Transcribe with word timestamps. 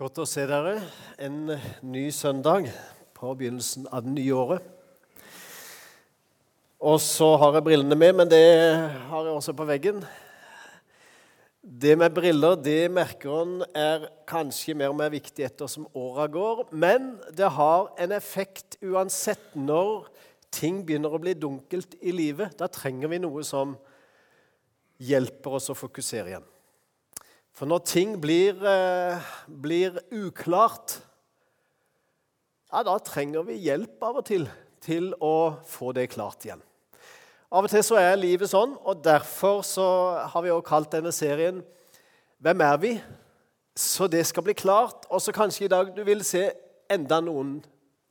Godt 0.00 0.16
å 0.22 0.24
se 0.24 0.46
dere 0.48 0.78
en 1.20 1.50
ny 1.84 2.06
søndag 2.16 2.70
på 3.12 3.34
begynnelsen 3.36 3.84
av 3.92 4.06
det 4.06 4.14
nye 4.14 4.32
året. 4.32 4.68
Og 6.80 6.94
så 7.04 7.26
har 7.42 7.58
jeg 7.58 7.66
brillene 7.66 7.98
med, 8.00 8.14
men 8.16 8.30
det 8.30 8.46
har 9.10 9.26
jeg 9.26 9.34
også 9.34 9.52
på 9.58 9.66
veggen. 9.68 9.98
Det 11.60 11.98
med 12.00 12.14
briller 12.16 12.56
det 12.56 12.86
merker 12.88 13.42
en 13.42 13.52
er 13.76 14.06
kanskje 14.24 14.72
mer 14.80 14.94
og 14.94 14.96
mer 15.02 15.12
viktig 15.12 15.44
etter 15.44 15.68
som 15.68 15.84
åra 15.92 16.24
går, 16.32 16.62
men 16.72 17.10
det 17.36 17.50
har 17.58 17.90
en 18.00 18.14
effekt 18.16 18.78
uansett 18.80 19.52
når 19.52 20.08
ting 20.48 20.80
begynner 20.80 21.12
å 21.12 21.20
bli 21.20 21.36
dunkelt 21.36 21.98
i 22.00 22.16
livet. 22.16 22.56
Da 22.56 22.70
trenger 22.72 23.12
vi 23.12 23.20
noe 23.20 23.44
som 23.44 23.76
hjelper 24.96 25.60
oss 25.60 25.68
å 25.68 25.76
fokusere 25.76 26.32
igjen. 26.32 26.48
For 27.60 27.68
når 27.68 27.82
ting 27.84 28.14
blir, 28.16 28.56
eh, 28.64 29.20
blir 29.62 29.98
uklart, 30.16 30.94
ja, 32.72 32.80
da 32.82 32.94
trenger 33.04 33.42
vi 33.44 33.58
hjelp 33.60 34.00
av 34.00 34.16
og 34.16 34.24
til 34.24 34.46
til 34.80 35.10
å 35.20 35.60
få 35.68 35.90
det 35.92 36.06
klart 36.08 36.46
igjen. 36.46 36.62
Av 37.52 37.66
og 37.66 37.68
til 37.68 37.82
så 37.84 37.98
er 38.00 38.16
livet 38.16 38.48
sånn, 38.48 38.78
og 38.80 39.02
derfor 39.04 39.60
så 39.60 39.84
har 40.32 40.40
vi 40.40 40.48
også 40.48 40.68
kalt 40.70 40.90
denne 40.90 41.12
serien 41.12 41.62
'Hvem 42.40 42.60
er 42.62 42.76
vi?' 42.78 43.02
Så 43.76 44.08
det 44.08 44.26
skal 44.26 44.42
bli 44.42 44.54
klart. 44.54 45.04
Og 45.10 45.20
så 45.20 45.30
kanskje 45.32 45.64
i 45.64 45.68
dag 45.68 45.94
du 45.94 46.02
vil 46.04 46.24
se 46.24 46.52
enda 46.90 47.20
noen 47.20 47.62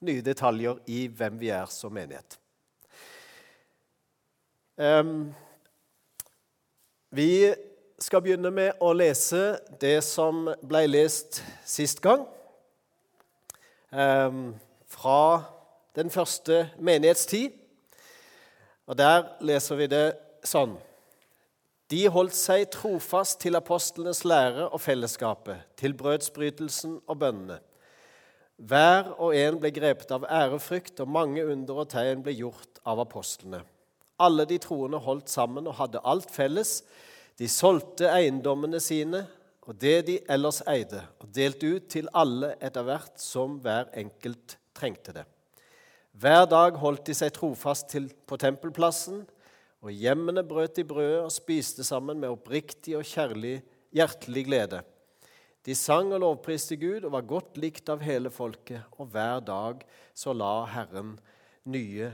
nye 0.01 0.21
detaljer 0.21 0.77
i 0.87 1.07
hvem 1.07 1.39
vi 1.39 1.49
er 1.49 1.65
som 1.65 1.91
menighet. 1.91 2.37
Um, 4.77 5.35
vi 7.11 7.53
skal 7.99 8.21
begynne 8.23 8.51
med 8.51 8.79
å 8.79 8.91
lese 8.95 9.59
det 9.81 9.99
som 10.07 10.47
ble 10.63 10.85
lest 10.87 11.41
sist 11.67 12.01
gang. 12.03 12.25
Um, 13.91 14.53
fra 14.87 15.43
den 15.97 16.09
første 16.13 16.69
menighetstid. 16.79 17.55
Og 18.89 18.97
Der 18.97 19.25
leser 19.41 19.75
vi 19.75 19.87
det 19.89 20.05
sånn. 20.47 20.77
De 21.89 22.03
holdt 22.09 22.37
seg 22.37 22.67
trofast 22.73 23.39
til 23.41 23.57
apostlenes 23.57 24.21
lære 24.25 24.67
og 24.69 24.81
fellesskapet, 24.81 25.65
til 25.77 25.95
brødsbrytelsen 25.97 26.99
og 27.07 27.17
bønnene. 27.17 27.57
Hver 28.59 29.13
og 29.17 29.33
en 29.33 29.57
ble 29.61 29.71
grepet 29.73 30.11
av 30.11 30.25
ærefrykt, 30.27 30.99
og 30.99 31.09
mange 31.09 31.45
under 31.47 31.81
og 31.83 31.89
tegn 31.89 32.21
ble 32.25 32.35
gjort 32.37 32.81
av 32.85 33.01
apostlene. 33.01 33.63
Alle 34.19 34.45
de 34.45 34.57
troende 34.61 34.99
holdt 35.01 35.31
sammen 35.31 35.69
og 35.69 35.77
hadde 35.79 36.01
alt 36.03 36.29
felles. 36.33 36.81
De 37.39 37.47
solgte 37.47 38.09
eiendommene 38.11 38.81
sine 38.83 39.23
og 39.69 39.77
det 39.79 39.99
de 40.07 40.15
ellers 40.33 40.63
eide, 40.67 41.03
og 41.21 41.29
delte 41.35 41.67
ut 41.75 41.89
til 41.93 42.09
alle 42.17 42.55
etter 42.57 42.83
hvert 42.87 43.21
som 43.21 43.59
hver 43.63 43.91
enkelt 44.01 44.57
trengte 44.75 45.13
det. 45.13 45.25
Hver 46.19 46.47
dag 46.49 46.79
holdt 46.81 47.05
de 47.07 47.15
seg 47.15 47.31
trofast 47.35 47.91
til 47.93 48.09
på 48.27 48.39
tempelplassen, 48.41 49.21
og 49.79 49.93
hjemmene 49.93 50.43
brøt 50.43 50.75
de 50.75 50.83
brødet 50.83 51.21
og 51.21 51.31
spiste 51.31 51.85
sammen 51.87 52.19
med 52.19 52.33
oppriktig 52.33 52.97
og 52.97 53.05
kjærlig, 53.07 53.59
hjertelig 53.95 54.43
glede. 54.49 54.81
De 55.63 55.75
sang 55.77 56.09
og 56.15 56.23
lovpriste 56.25 56.75
Gud 56.81 57.05
og 57.05 57.13
var 57.13 57.29
godt 57.29 57.61
likt 57.61 57.93
av 57.93 58.01
hele 58.03 58.33
folket, 58.33 58.81
og 58.97 59.13
hver 59.13 59.45
dag 59.45 59.85
så 60.17 60.33
la 60.33 60.65
Herren 60.73 61.13
nye 61.69 62.09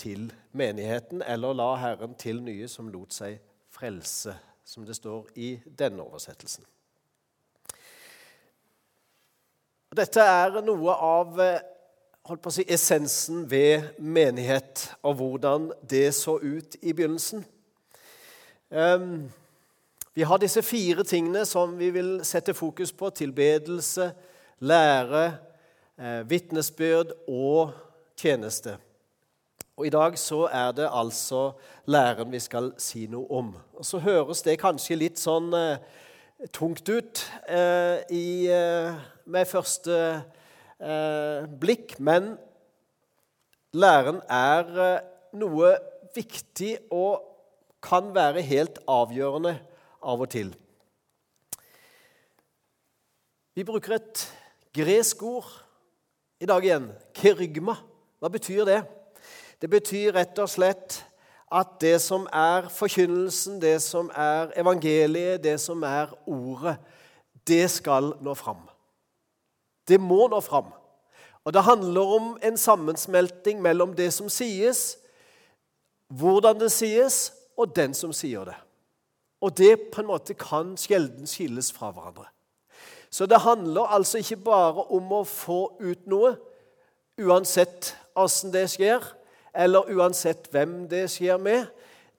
til 0.00 0.30
menigheten, 0.56 1.22
eller 1.22 1.54
la 1.54 1.70
Herren 1.84 2.16
til 2.18 2.40
nye 2.42 2.66
som 2.72 2.88
lot 2.90 3.14
seg 3.14 3.38
frelse, 3.76 4.32
som 4.66 4.84
det 4.86 4.96
står 4.98 5.30
i 5.38 5.54
denne 5.78 6.02
oversettelsen. 6.02 6.64
Dette 9.96 10.20
er 10.20 10.58
noe 10.66 10.92
av 10.92 11.38
eh, 11.40 11.62
si, 12.52 12.66
essensen 12.68 13.46
ved 13.48 13.94
menighet, 14.02 14.90
og 15.06 15.20
hvordan 15.20 15.70
det 15.88 16.10
så 16.18 16.36
ut 16.42 16.76
i 16.82 16.92
begynnelsen. 16.92 17.46
Um, 18.68 19.30
vi 20.16 20.26
har 20.26 20.42
disse 20.42 20.62
fire 20.66 21.04
tingene 21.06 21.44
som 21.46 21.78
vi 21.78 21.92
vil 21.94 22.18
sette 22.24 22.54
fokus 22.56 22.92
på. 22.92 23.10
Tilbedelse, 23.10 24.10
lære, 24.58 25.24
eh, 25.98 26.30
vitnesbyrd 26.30 27.12
og 27.28 27.72
tjeneste. 28.16 28.76
Og 29.76 29.84
I 29.86 29.92
dag 29.92 30.14
så 30.16 30.46
er 30.48 30.70
det 30.72 30.86
altså 30.88 31.50
læren 31.84 32.30
vi 32.32 32.38
skal 32.40 32.70
si 32.80 33.02
noe 33.12 33.28
om. 33.28 33.50
Og 33.76 33.84
Så 33.84 33.98
høres 34.00 34.40
det 34.42 34.56
kanskje 34.62 34.96
litt 34.96 35.20
sånn 35.20 35.52
eh, 35.52 35.82
tungt 36.48 36.88
ut 36.88 37.20
eh, 37.44 38.00
i, 38.08 38.48
eh, 38.48 38.96
med 39.28 39.50
første 39.50 39.98
eh, 40.80 41.44
blikk, 41.60 41.98
men 42.00 42.38
læren 43.76 44.22
er 44.32 44.72
eh, 44.86 45.04
noe 45.36 45.74
viktig 46.16 46.72
og 46.88 47.20
kan 47.84 48.14
være 48.16 48.48
helt 48.48 48.80
avgjørende 48.88 49.58
av 50.00 50.24
og 50.24 50.32
til. 50.32 50.56
Vi 53.52 53.64
bruker 53.64 54.00
et 54.00 54.24
gresk 54.72 55.20
ord 55.20 55.52
i 56.40 56.48
dag 56.48 56.64
igjen. 56.64 56.94
Kerygma. 57.12 57.76
Hva 58.16 58.32
betyr 58.32 58.64
det? 58.64 58.84
Det 59.60 59.70
betyr 59.70 60.12
rett 60.12 60.38
og 60.38 60.50
slett 60.50 61.00
at 61.52 61.76
det 61.80 62.00
som 62.02 62.26
er 62.32 62.66
forkynnelsen, 62.72 63.60
det 63.62 63.78
som 63.82 64.10
er 64.14 64.50
evangeliet, 64.58 65.42
det 65.44 65.60
som 65.60 65.82
er 65.82 66.10
ordet, 66.26 66.76
det 67.46 67.70
skal 67.70 68.12
nå 68.20 68.34
fram. 68.34 68.66
Det 69.88 70.00
må 70.00 70.26
nå 70.28 70.40
fram. 70.40 70.72
Og 71.44 71.52
Det 71.52 71.62
handler 71.62 72.00
om 72.00 72.38
en 72.42 72.56
sammensmelting 72.56 73.62
mellom 73.62 73.94
det 73.94 74.12
som 74.12 74.28
sies, 74.28 74.98
hvordan 76.08 76.60
det 76.60 76.72
sies, 76.72 77.32
og 77.56 77.76
den 77.76 77.94
som 77.94 78.12
sier 78.12 78.44
det. 78.44 78.56
Og 79.40 79.58
det 79.58 79.90
på 79.92 80.00
en 80.00 80.10
måte 80.10 80.34
kan 80.34 80.74
sjelden 80.76 81.26
skilles 81.26 81.70
fra 81.72 81.90
hverandre. 81.90 82.26
Så 83.10 83.26
det 83.26 83.40
handler 83.40 83.94
altså 83.94 84.18
ikke 84.18 84.36
bare 84.36 84.82
om 84.90 85.12
å 85.12 85.22
få 85.24 85.76
ut 85.80 86.06
noe, 86.10 86.34
uansett 87.22 87.94
åssen 88.16 88.52
det 88.52 88.66
skjer, 88.74 89.04
eller 89.56 89.90
uansett 89.96 90.50
hvem 90.52 90.84
det 90.90 91.06
skjer 91.10 91.40
med. 91.40 91.66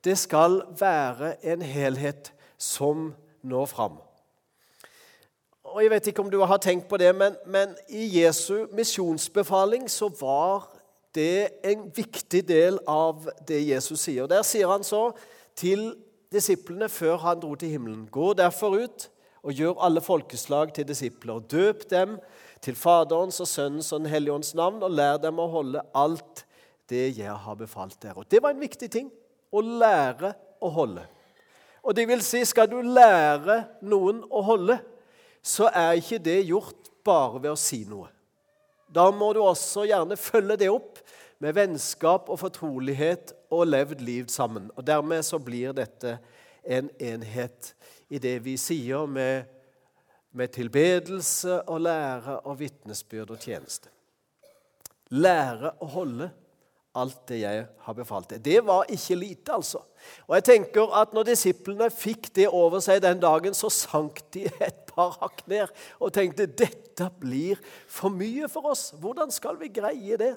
Det 0.03 0.17
skal 0.17 0.61
være 0.79 1.35
en 1.45 1.61
helhet 1.61 2.33
som 2.57 3.13
når 3.43 3.65
fram 3.65 3.97
og 5.77 5.83
Jeg 5.83 5.91
vet 5.91 6.07
ikke 6.07 6.23
om 6.23 6.29
du 6.31 6.39
har 6.41 6.57
tenkt 6.57 6.87
på 6.89 6.97
det, 6.97 7.11
men, 7.15 7.35
men 7.45 7.75
i 7.89 8.07
Jesu 8.21 8.65
misjonsbefaling 8.73 9.89
så 9.91 10.07
var 10.19 10.71
det 11.15 11.49
en 11.65 11.83
viktig 11.95 12.41
del 12.47 12.79
av 12.87 13.27
det 13.47 13.59
Jesus 13.67 14.07
sier. 14.07 14.25
Der 14.31 14.41
sier 14.47 14.71
han 14.71 14.85
så 14.87 15.11
til 15.57 15.91
disiplene 16.33 16.89
før 16.89 17.19
han 17.21 17.43
dro 17.43 17.53
til 17.55 17.75
himmelen.: 17.75 18.07
Gå 18.11 18.31
derfor 18.33 18.79
ut 18.79 19.09
og 19.43 19.53
gjør 19.53 19.83
alle 19.85 20.01
folkeslag 20.01 20.73
til 20.73 20.87
disipler. 20.87 21.33
og 21.33 21.51
Døp 21.51 21.89
dem 21.91 22.17
til 22.61 22.75
Faderens 22.75 23.39
og 23.39 23.47
Sønnens 23.47 23.91
og 23.91 23.99
Den 23.99 24.09
hellige 24.09 24.33
ånds 24.33 24.55
navn, 24.55 24.83
og 24.83 24.91
lær 24.91 25.17
dem 25.17 25.39
å 25.39 25.47
holde 25.47 25.83
alt 25.93 26.45
det 26.89 27.17
jeg 27.17 27.33
har 27.45 27.55
befalt 27.59 27.99
dere. 28.01 28.21
Og 28.21 28.29
Det 28.29 28.41
var 28.43 28.55
en 28.55 28.63
viktig 28.63 28.89
ting 28.91 29.11
å 29.51 29.61
lære 29.61 30.33
å 30.61 30.71
holde. 30.73 31.05
Og 31.83 31.95
det 31.95 32.07
vil 32.09 32.21
si, 32.25 32.43
skal 32.45 32.67
du 32.69 32.81
lære 32.81 33.61
noen 33.87 34.23
å 34.27 34.41
holde, 34.43 34.79
så 35.41 35.69
er 35.71 35.99
ikke 35.99 36.19
det 36.19 36.41
gjort 36.49 36.89
bare 37.07 37.39
ved 37.39 37.53
å 37.53 37.59
si 37.59 37.85
noe. 37.87 38.09
Da 38.87 39.09
må 39.11 39.31
du 39.35 39.41
også 39.43 39.85
gjerne 39.87 40.17
følge 40.19 40.57
det 40.63 40.69
opp 40.71 40.99
med 41.43 41.55
vennskap 41.55 42.31
og 42.31 42.39
fortrolighet 42.41 43.33
og 43.53 43.67
levd 43.69 44.01
liv 44.03 44.27
sammen. 44.31 44.71
Og 44.75 44.87
Dermed 44.87 45.23
så 45.25 45.39
blir 45.39 45.75
dette 45.75 46.17
en 46.67 46.89
enhet 46.99 47.73
i 48.09 48.19
det 48.19 48.39
vi 48.43 48.55
sier 48.59 49.07
med, 49.07 49.45
med 50.31 50.51
tilbedelse 50.55 51.61
og 51.67 51.81
lære 51.85 52.39
og 52.47 52.59
vitnesbyrd 52.59 53.31
og 53.35 53.43
tjeneste. 53.43 53.91
Lære 55.15 55.71
å 55.83 55.87
holde 55.93 56.31
alt 56.97 57.19
det 57.29 57.39
jeg 57.43 57.63
har 57.85 57.95
befalt 57.97 58.31
deg. 58.33 58.41
Det 58.45 58.59
var 58.65 58.89
ikke 58.93 59.17
lite, 59.19 59.53
altså. 59.53 59.83
Og 60.27 60.35
jeg 60.37 60.45
tenker 60.49 60.93
at 60.97 61.13
når 61.15 61.29
disiplene 61.31 61.89
fikk 61.93 62.31
det 62.35 62.47
over 62.49 62.81
seg 62.83 63.01
den 63.05 63.21
dagen, 63.23 63.55
så 63.57 63.71
sank 63.73 64.21
de 64.35 64.45
et 64.63 64.83
par 64.89 65.17
hakk 65.21 65.43
ned 65.49 65.73
og 65.99 66.13
tenkte 66.15 66.49
dette 66.49 67.09
blir 67.21 67.59
for 67.87 68.13
mye 68.13 68.49
for 68.51 68.71
oss. 68.73 68.89
Hvordan 68.97 69.33
skal 69.33 69.59
vi 69.61 69.71
greie 69.73 70.19
det? 70.19 70.35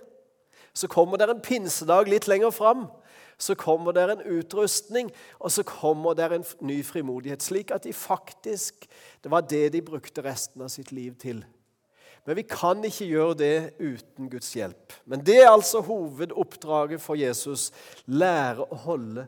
Så 0.76 0.88
kommer 0.90 1.18
det 1.18 1.30
en 1.30 1.42
pinsedag 1.42 2.10
litt 2.10 2.28
lenger 2.30 2.52
fram. 2.54 2.86
Så 3.40 3.56
kommer 3.56 3.96
det 3.96 4.04
en 4.04 4.26
utrustning, 4.36 5.08
og 5.40 5.50
så 5.50 5.64
kommer 5.64 6.14
det 6.14 6.26
en 6.36 6.44
ny 6.60 6.82
frimodighet. 6.84 7.42
Slik 7.42 7.72
at 7.72 7.88
de 7.88 7.92
faktisk 7.96 8.86
Det 9.24 9.30
var 9.30 9.40
det 9.40 9.72
de 9.72 9.82
brukte 9.84 10.22
resten 10.24 10.62
av 10.62 10.68
sitt 10.68 10.92
liv 10.92 11.16
til. 11.20 11.44
Men 12.28 12.37
vi 12.37 12.44
kan 12.46 12.84
ikke 12.84 13.08
gjøre 13.08 13.37
det 13.40 13.55
uten 13.81 14.28
Guds 14.31 14.52
hjelp. 14.55 14.93
Men 15.08 15.22
det 15.25 15.38
er 15.43 15.50
altså 15.50 15.81
hovedoppdraget 15.84 17.00
for 17.00 17.19
Jesus. 17.19 17.70
Lære 18.06 18.67
å 18.67 18.81
holde 18.84 19.26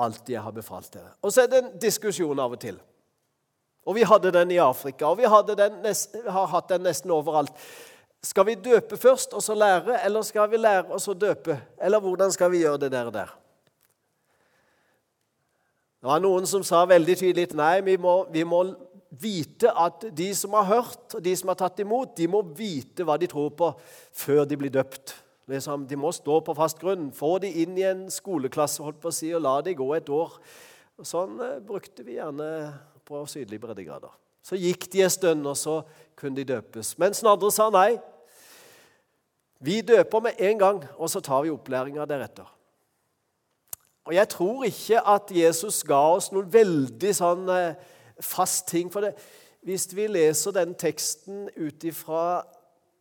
alt 0.00 0.28
jeg 0.28 0.42
har 0.42 0.54
befalt 0.54 0.92
dere. 0.92 1.12
Og 1.22 1.32
så 1.32 1.44
er 1.44 1.50
det 1.52 1.62
en 1.62 1.74
diskusjon 1.80 2.40
av 2.40 2.56
og 2.56 2.60
til. 2.60 2.78
Og 3.86 3.94
vi 3.94 4.06
hadde 4.08 4.32
den 4.34 4.50
i 4.50 4.58
Afrika, 4.58 5.06
og 5.06 5.20
vi 5.20 5.28
den 5.54 5.84
har 6.26 6.46
hatt 6.50 6.68
den 6.72 6.82
nesten 6.82 7.12
overalt. 7.14 7.54
Skal 8.22 8.46
vi 8.48 8.56
døpe 8.58 8.96
først 8.98 9.36
og 9.36 9.42
så 9.42 9.54
lære, 9.54 10.00
eller 10.04 10.22
skal 10.26 10.50
vi 10.50 10.58
lære 10.58 10.90
og 10.90 11.00
så 11.00 11.14
døpe? 11.14 11.60
Eller 11.78 12.00
hvordan 12.00 12.32
skal 12.32 12.50
vi 12.50 12.64
gjøre 12.64 12.78
det 12.78 12.92
der 12.92 13.06
og 13.06 13.14
der? 13.14 13.30
Det 16.00 16.10
var 16.10 16.20
noen 16.20 16.46
som 16.46 16.64
sa 16.66 16.84
veldig 16.86 17.16
tydelig 17.18 17.54
nei, 17.54 17.80
vi 17.86 17.96
må, 17.96 18.24
vi 18.30 18.42
må 18.44 18.64
vite 19.10 19.70
at 19.70 20.08
de 20.16 20.30
som 20.34 20.54
har 20.58 20.66
hørt, 20.68 21.14
og 21.14 21.22
de 21.22 21.34
som 21.38 21.52
har 21.52 21.58
tatt 21.60 21.80
imot, 21.82 22.16
de 22.18 22.26
må 22.30 22.42
vite 22.56 23.06
hva 23.06 23.18
de 23.20 23.28
tror 23.30 23.52
på, 23.56 23.70
før 24.12 24.44
de 24.48 24.58
blir 24.58 24.72
døpt. 24.74 25.14
De 25.46 25.98
må 25.98 26.10
stå 26.10 26.40
på 26.42 26.54
fast 26.58 26.80
grunn. 26.82 27.12
Få 27.14 27.36
de 27.42 27.52
inn 27.62 27.76
i 27.78 27.86
en 27.86 28.06
skoleklasse 28.10 28.82
holdt 28.82 28.98
på 29.02 29.12
å 29.12 29.14
si, 29.14 29.30
og 29.34 29.44
la 29.46 29.60
de 29.62 29.76
gå 29.78 29.86
et 29.94 30.10
år. 30.10 30.34
Sånn 31.06 31.38
eh, 31.44 31.58
brukte 31.62 32.02
vi 32.06 32.16
gjerne 32.16 32.48
på 33.06 33.22
sydlige 33.30 33.62
breddegrader. 33.62 34.10
Så 34.46 34.58
gikk 34.58 34.88
de 34.90 35.04
en 35.04 35.12
stund, 35.12 35.46
og 35.46 35.56
så 35.58 35.80
kunne 36.18 36.40
de 36.40 36.48
døpes. 36.48 36.96
Mens 36.98 37.22
den 37.22 37.30
andre 37.30 37.50
sa 37.54 37.68
nei. 37.70 37.96
Vi 39.62 39.80
døper 39.86 40.22
med 40.24 40.40
en 40.50 40.58
gang, 40.60 40.82
og 40.98 41.10
så 41.10 41.22
tar 41.24 41.44
vi 41.44 41.52
opplæringa 41.54 42.04
deretter. 42.08 42.48
Og 44.06 44.14
Jeg 44.14 44.28
tror 44.28 44.64
ikke 44.64 45.00
at 45.02 45.30
Jesus 45.34 45.82
ga 45.82 45.98
oss 46.14 46.30
noen 46.30 46.50
veldig 46.52 47.12
sånn 47.16 47.48
eh, 47.50 47.78
fast 48.20 48.68
ting 48.68 48.92
for 48.92 49.04
det. 49.06 49.14
Hvis 49.66 49.88
vi 49.96 50.06
leser 50.06 50.54
den 50.54 50.74
teksten 50.78 51.48
ut 51.56 51.84
ifra 51.84 52.44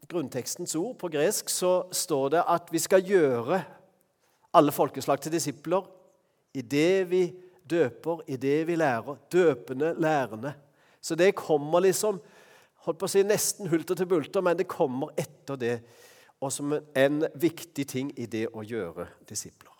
grunntekstens 0.10 0.76
ord 0.76 0.98
på 0.98 1.10
gresk, 1.14 1.50
så 1.50 1.86
står 1.92 2.30
det 2.36 2.44
at 2.48 2.72
vi 2.72 2.82
skal 2.82 3.06
gjøre 3.06 3.62
alle 4.56 4.72
folkeslag 4.72 5.22
til 5.22 5.34
disipler 5.34 5.86
i 6.56 6.62
det 6.62 7.10
vi 7.10 7.24
døper, 7.70 8.24
i 8.28 8.38
det 8.38 8.68
vi 8.68 8.76
lærer. 8.76 9.18
Døpende, 9.32 9.94
lærende. 10.00 10.54
Så 11.02 11.16
det 11.16 11.36
kommer 11.36 11.80
liksom 11.80 12.22
holdt 12.86 13.00
på 13.02 13.08
å 13.08 13.12
si 13.12 13.24
nesten 13.26 13.70
hulter 13.70 13.98
til 13.98 14.10
bulter, 14.10 14.44
men 14.46 14.58
det 14.58 14.70
kommer 14.70 15.14
etter 15.18 15.58
det, 15.60 15.76
og 16.42 16.52
som 16.54 16.74
en 16.74 17.24
viktig 17.42 17.86
ting 17.90 18.12
i 18.18 18.28
det 18.30 18.48
å 18.54 18.64
gjøre 18.66 19.08
disipler. 19.30 19.74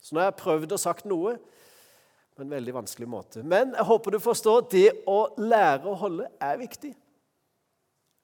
Så 0.00 0.14
nå 0.14 0.22
har 0.22 0.30
jeg 0.30 0.40
prøvd 0.40 0.74
og 0.74 0.80
sagt 0.80 1.08
noe 1.10 1.36
på 2.40 2.46
en 2.46 2.54
veldig 2.54 2.72
vanskelig 2.72 3.08
måte. 3.08 3.42
Men 3.44 3.74
jeg 3.76 3.84
håper 3.84 4.14
du 4.14 4.22
forstår 4.24 4.62
det 4.72 4.86
å 5.08 5.26
lære 5.36 5.84
å 5.90 5.98
holde 6.00 6.28
er 6.40 6.56
viktig. 6.56 6.94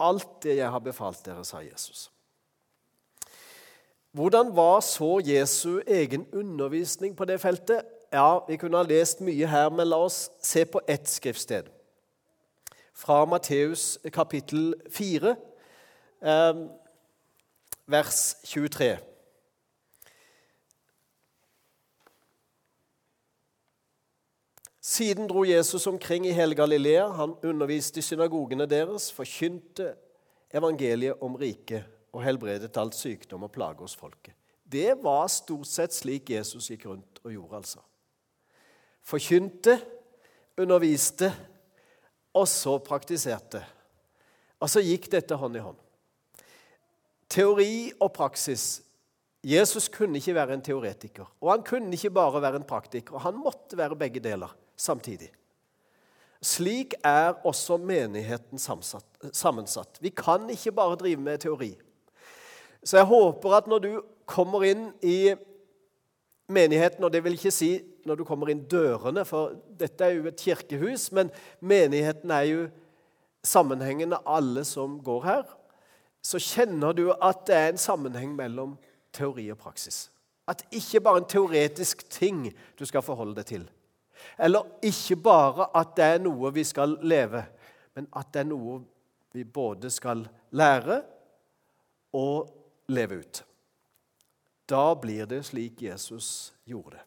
Alt 0.00 0.38
det 0.44 0.54
jeg 0.56 0.70
har 0.72 0.80
befalt 0.80 1.20
dere, 1.26 1.44
sa 1.44 1.60
Jesus. 1.60 2.06
Hvordan 4.16 4.54
var 4.56 4.80
så 4.80 5.18
Jesu 5.20 5.82
egen 5.84 6.24
undervisning 6.32 7.12
på 7.16 7.26
det 7.28 7.36
feltet? 7.42 7.84
Ja, 8.12 8.40
Vi 8.48 8.56
kunne 8.56 8.80
ha 8.80 8.88
lest 8.88 9.20
mye 9.20 9.46
her, 9.46 9.68
men 9.68 9.90
la 9.90 9.98
oss 10.06 10.30
se 10.40 10.64
på 10.64 10.80
ett 10.88 11.08
skriftsted. 11.08 11.68
Fra 12.96 13.24
Matteus 13.28 13.98
kapittel 14.12 14.72
4, 14.88 15.36
eh, 16.22 16.64
vers 17.86 18.36
23. 18.44 18.96
Siden 24.86 25.26
dro 25.26 25.42
Jesus 25.44 25.86
omkring 25.86 26.26
i 26.26 26.32
hele 26.32 26.54
Galilea. 26.54 27.08
Han 27.08 27.32
underviste 27.42 27.98
i 27.98 28.04
synagogene 28.06 28.68
deres, 28.70 29.08
forkynte 29.10 29.88
evangeliet 30.54 31.22
om 31.26 31.34
riket 31.40 31.88
og 32.14 32.20
helbredet 32.22 32.76
alt 32.78 32.94
sykdom 32.94 33.42
og 33.42 33.50
plage 33.50 33.82
hos 33.82 33.96
folket. 33.98 34.36
Det 34.62 34.92
var 35.02 35.26
stort 35.26 35.66
sett 35.66 35.94
slik 35.94 36.30
Jesus 36.30 36.68
gikk 36.70 36.84
rundt 36.86 37.18
og 37.24 37.32
gjorde, 37.34 37.58
altså. 37.58 37.82
Forkynte, 39.02 39.74
underviste, 40.54 41.32
og 42.38 42.46
så 42.46 42.76
praktiserte. 42.78 43.64
Og 44.62 44.70
så 44.70 44.84
gikk 44.86 45.08
dette 45.10 45.38
hånd 45.40 45.58
i 45.58 45.64
hånd. 45.64 45.80
Teori 47.26 47.90
og 47.98 48.12
praksis. 48.14 48.68
Jesus 49.42 49.90
kunne 49.90 50.22
ikke 50.22 50.36
være 50.38 50.54
en 50.54 50.62
teoretiker, 50.62 51.26
og 51.42 51.52
han 51.56 51.66
kunne 51.66 51.90
ikke 51.98 52.12
bare 52.14 52.44
være 52.46 52.62
en 52.62 52.68
praktiker. 52.70 53.18
Han 53.26 53.42
måtte 53.42 53.78
være 53.78 53.98
begge 53.98 54.22
deler 54.22 54.54
samtidig. 54.76 55.30
Slik 56.44 56.94
er 57.04 57.34
også 57.46 57.78
menigheten 57.80 58.60
sammensatt. 58.60 59.98
Vi 60.00 60.12
kan 60.14 60.50
ikke 60.52 60.72
bare 60.72 60.96
drive 61.00 61.20
med 61.20 61.38
teori. 61.42 61.72
Så 62.84 63.00
jeg 63.00 63.08
håper 63.08 63.56
at 63.56 63.66
når 63.66 63.78
du 63.82 63.92
kommer 64.26 64.62
inn 64.68 64.90
i 65.02 65.34
menigheten, 66.48 67.04
og 67.04 67.12
det 67.12 67.24
vil 67.24 67.34
ikke 67.34 67.54
si 67.54 67.70
når 68.06 68.20
du 68.20 68.24
kommer 68.24 68.52
inn 68.52 68.62
dørene, 68.70 69.24
for 69.26 69.56
dette 69.78 70.04
er 70.04 70.18
jo 70.18 70.28
et 70.30 70.38
kirkehus, 70.38 71.08
men 71.12 71.32
menigheten 71.58 72.30
er 72.30 72.44
jo 72.46 72.66
sammenhengende 73.46 74.20
alle 74.26 74.62
som 74.64 75.00
går 75.02 75.24
her, 75.26 75.42
så 76.22 76.38
kjenner 76.42 76.94
du 76.94 77.08
at 77.14 77.46
det 77.48 77.56
er 77.56 77.72
en 77.72 77.80
sammenheng 77.80 78.36
mellom 78.38 78.76
teori 79.14 79.48
og 79.50 79.58
praksis. 79.58 80.08
At 80.46 80.62
ikke 80.70 81.00
bare 81.02 81.22
en 81.22 81.30
teoretisk 81.30 82.04
ting 82.10 82.52
du 82.78 82.84
skal 82.86 83.02
forholde 83.02 83.34
deg 83.40 83.46
til. 83.50 83.66
Eller 84.38 84.66
ikke 84.82 85.16
bare 85.16 85.68
at 85.76 85.96
det 85.96 86.04
er 86.04 86.22
noe 86.24 86.52
vi 86.54 86.64
skal 86.64 86.98
leve, 87.02 87.44
men 87.94 88.08
at 88.16 88.32
det 88.34 88.44
er 88.44 88.50
noe 88.50 88.80
vi 89.36 89.44
både 89.44 89.90
skal 89.92 90.24
lære 90.56 91.02
og 92.16 92.48
leve 92.88 93.20
ut. 93.20 93.42
Da 94.68 94.94
blir 94.94 95.26
det 95.26 95.44
slik 95.46 95.82
Jesus 95.82 96.54
gjorde 96.64 96.96
det. 96.96 97.04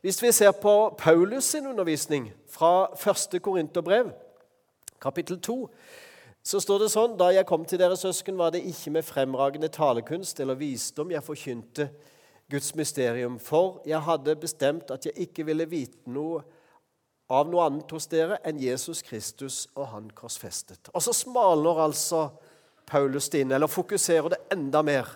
Hvis 0.00 0.22
vi 0.22 0.32
ser 0.32 0.52
på 0.52 0.94
Paulus 0.98 1.44
sin 1.44 1.66
undervisning 1.66 2.32
fra 2.48 2.88
1. 3.32 3.42
Korinterbrev, 3.42 4.12
kapittel 5.00 5.40
2, 5.40 5.68
så 6.42 6.60
står 6.60 6.78
det 6.84 6.92
sånn 6.92 7.16
Da 7.18 7.28
jeg 7.34 7.46
kom 7.48 7.64
til 7.68 7.80
dere 7.80 7.96
søsken, 7.98 8.38
var 8.38 8.54
det 8.54 8.62
ikke 8.64 8.92
med 8.94 9.04
fremragende 9.04 9.68
talekunst 9.68 10.40
eller 10.40 10.56
visdom 10.56 11.10
jeg 11.12 11.24
forkynte 11.24 11.90
Guds 12.50 12.74
mysterium, 12.74 13.38
for 13.38 13.82
jeg 13.86 14.00
hadde 14.00 14.36
bestemt 14.40 14.90
at 14.90 15.06
jeg 15.06 15.28
ikke 15.28 15.44
ville 15.44 15.66
vite 15.68 16.08
noe 16.08 16.40
av 17.28 17.48
noe 17.48 17.66
annet 17.68 17.90
hos 17.92 18.08
dere 18.08 18.38
enn 18.48 18.60
Jesus 18.60 19.02
Kristus 19.04 19.66
og 19.76 19.90
Han 19.92 20.08
korsfestet. 20.16 20.88
Og 20.94 21.04
så 21.04 21.12
smalner 21.12 21.82
altså 21.84 22.30
Paulus 22.88 23.28
det 23.28 23.44
inn, 23.44 23.52
eller 23.52 23.68
fokuserer 23.68 24.32
det 24.32 24.40
enda 24.52 24.80
mer. 24.82 25.10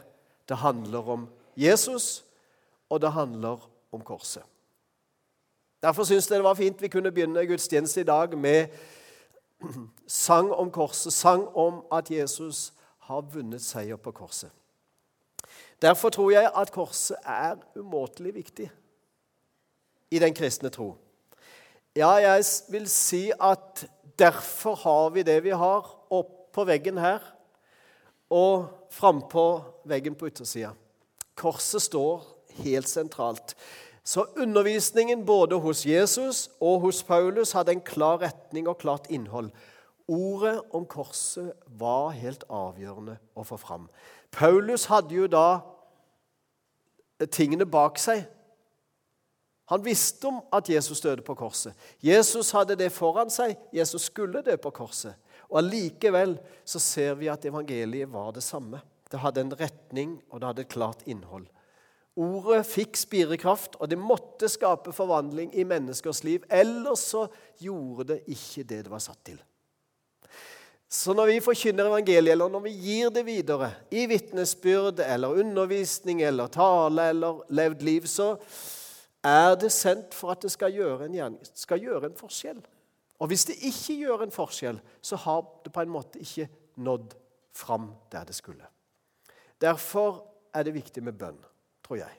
Det 0.49 0.61
handler 0.61 1.09
om 1.09 1.29
Jesus, 1.57 2.25
og 2.93 3.01
det 3.01 3.15
handler 3.17 3.65
om 3.93 4.05
korset. 4.05 4.45
Derfor 5.83 6.05
syns 6.05 6.29
jeg 6.31 6.39
det 6.39 6.45
var 6.45 6.55
fint 6.55 6.83
vi 6.83 6.93
kunne 6.93 7.11
begynne 7.11 7.47
gudstjeneste 7.49 8.05
i 8.05 8.07
dag 8.07 8.37
med 8.39 8.67
sang 10.07 10.53
om 10.53 10.71
korset, 10.71 11.13
sang 11.13 11.49
om 11.57 11.81
at 11.93 12.11
Jesus 12.11 12.73
har 13.09 13.25
vunnet 13.33 13.63
seier 13.65 13.97
på 13.97 14.13
korset. 14.13 14.53
Derfor 15.83 16.15
tror 16.15 16.31
jeg 16.31 16.51
at 16.57 16.71
korset 16.73 17.17
er 17.27 17.57
umåtelig 17.77 18.35
viktig 18.35 18.69
i 20.13 20.21
den 20.23 20.35
kristne 20.35 20.71
tro. 20.71 20.93
Ja, 21.97 22.15
jeg 22.23 22.45
vil 22.73 22.87
si 22.89 23.31
at 23.41 23.85
derfor 24.19 24.79
har 24.85 25.11
vi 25.11 25.25
det 25.27 25.41
vi 25.45 25.51
har, 25.51 25.89
opp 26.13 26.53
på 26.53 26.65
veggen 26.69 27.01
her 27.01 27.25
og 28.33 28.69
frampå 28.93 29.47
veggen 29.89 30.15
på 30.17 30.29
yttersida. 30.29 30.73
Korset 31.37 31.83
står 31.83 32.23
helt 32.63 32.89
sentralt. 32.89 33.57
Så 34.05 34.25
undervisningen 34.37 35.27
både 35.27 35.59
hos 35.61 35.87
Jesus 35.87 36.49
og 36.61 36.81
hos 36.87 37.03
Paulus 37.03 37.53
hadde 37.53 37.73
en 37.77 37.85
klar 37.85 38.21
retning 38.23 38.69
og 38.69 38.79
klart 38.79 39.11
innhold. 39.11 39.51
Ordet 40.09 40.59
om 40.75 40.87
korset 40.87 41.53
var 41.79 42.11
helt 42.17 42.45
avgjørende 42.51 43.17
å 43.39 43.45
få 43.47 43.57
fram. 43.61 43.87
Paulus 44.33 44.89
hadde 44.91 45.15
jo 45.15 45.29
da 45.31 45.61
tingene 47.31 47.67
bak 47.69 48.01
seg. 48.01 48.25
Han 49.73 49.85
visste 49.85 50.29
om 50.29 50.41
at 50.53 50.69
Jesus 50.69 51.01
døde 51.01 51.23
på 51.25 51.37
korset. 51.39 51.73
Jesus 52.03 52.51
hadde 52.53 52.77
det 52.77 52.91
foran 52.93 53.31
seg. 53.33 53.55
Jesus 53.73 54.09
skulle 54.11 54.43
dø 54.45 54.57
på 54.61 54.73
korset. 54.75 55.15
Og 55.49 55.63
Allikevel 55.63 56.37
så 56.65 56.81
ser 56.83 57.15
vi 57.21 57.31
at 57.33 57.45
evangeliet 57.49 58.11
var 58.13 58.33
det 58.37 58.43
samme. 58.45 58.83
Det 59.13 59.21
hadde 59.21 59.45
en 59.45 59.55
retning, 59.61 60.17
og 60.31 60.41
det 60.41 60.49
hadde 60.49 60.65
et 60.67 60.73
klart 60.73 61.05
innhold. 61.07 61.47
Ordet 62.21 62.67
fikk 62.69 62.99
spirekraft, 63.01 63.79
og 63.81 63.89
det 63.89 63.97
måtte 64.01 64.51
skape 64.53 64.93
forvandling 64.93 65.55
i 65.57 65.65
menneskers 65.65 66.21
liv. 66.25 66.45
Ellers 66.53 67.07
så 67.13 67.27
gjorde 67.61 68.11
det 68.13 68.19
ikke 68.33 68.67
det 68.69 68.83
det 68.85 68.93
var 68.93 69.01
satt 69.05 69.21
til. 69.25 69.41
Så 70.93 71.15
når 71.17 71.31
vi 71.31 71.41
forkynner 71.41 71.89
evangeliet, 71.89 72.35
eller 72.35 72.51
når 72.53 72.67
vi 72.67 72.71
gir 72.77 73.13
det 73.15 73.23
videre 73.25 73.71
i 73.89 74.05
vitnesbyrd 74.11 75.01
eller 75.01 75.41
undervisning 75.41 76.21
eller 76.21 76.51
tale 76.53 77.07
eller 77.15 77.39
levd 77.49 77.85
liv, 77.87 78.07
så 78.07 78.35
er 79.25 79.55
det 79.57 79.71
sendt 79.73 80.13
for 80.13 80.35
at 80.35 80.43
det 80.45 80.51
skal 80.53 80.75
gjøre 80.75 81.09
en, 81.09 81.39
skal 81.57 81.81
gjøre 81.81 82.11
en 82.11 82.19
forskjell. 82.19 82.61
Og 83.25 83.31
hvis 83.31 83.47
det 83.49 83.57
ikke 83.71 83.97
gjør 84.03 84.27
en 84.27 84.35
forskjell, 84.35 84.83
så 85.01 85.17
har 85.25 85.41
det 85.65 85.73
på 85.73 85.81
en 85.81 85.95
måte 85.95 86.21
ikke 86.21 86.51
nådd 86.85 87.15
fram 87.57 87.95
der 88.13 88.29
det 88.29 88.37
skulle. 88.37 88.69
Derfor 89.61 90.27
er 90.53 90.67
det 90.67 90.75
viktig 90.75 91.05
med 91.07 91.17
bønn, 91.17 91.39
tror 91.87 92.03
jeg. 92.03 92.19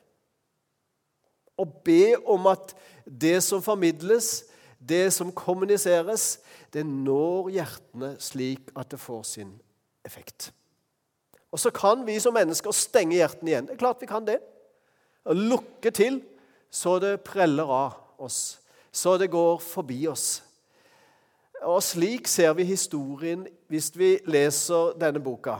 Å 1.61 1.65
be 1.85 2.15
om 2.25 2.49
at 2.49 2.73
det 3.05 3.37
som 3.45 3.61
formidles, 3.61 4.47
det 4.89 5.13
som 5.13 5.31
kommuniseres, 5.31 6.39
det 6.73 6.85
når 6.85 7.49
hjertene 7.55 8.13
slik 8.19 8.71
at 8.75 8.91
det 8.91 8.99
får 8.99 9.23
sin 9.27 9.53
effekt. 10.05 10.51
Og 11.53 11.59
så 11.61 11.69
kan 11.69 12.01
vi 12.07 12.17
som 12.19 12.33
mennesker 12.33 12.73
stenge 12.73 13.19
hjertene 13.19 13.51
igjen. 13.51 13.67
Det 13.67 13.75
er 13.75 13.83
klart 13.83 14.01
vi 14.01 14.09
kan 14.09 14.25
det. 14.25 14.39
Og 15.29 15.37
lukke 15.37 15.91
til 15.93 16.21
så 16.73 16.97
det 16.99 17.19
preller 17.21 17.69
av 17.69 18.23
oss, 18.25 18.57
så 18.91 19.13
det 19.21 19.29
går 19.31 19.59
forbi 19.61 20.07
oss. 20.09 20.41
Og 21.63 21.79
slik 21.85 22.27
ser 22.27 22.55
vi 22.57 22.65
historien 22.65 23.45
hvis 23.71 23.91
vi 23.95 24.15
leser 24.25 24.97
denne 24.99 25.21
boka, 25.23 25.59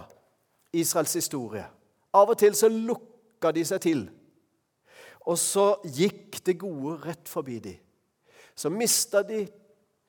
Israels 0.74 1.14
historie. 1.14 1.64
Av 2.14 2.30
og 2.34 2.38
til 2.42 2.58
så 2.58 2.68
lukka 2.72 3.54
de 3.54 3.64
seg 3.66 3.84
til, 3.86 4.04
og 5.24 5.38
så 5.40 5.76
gikk 5.86 6.42
det 6.46 6.58
gode 6.60 6.98
rett 7.06 7.30
forbi 7.30 7.60
dem. 7.64 7.78
Så 8.56 8.70
mista 8.70 9.24
de 9.24 9.48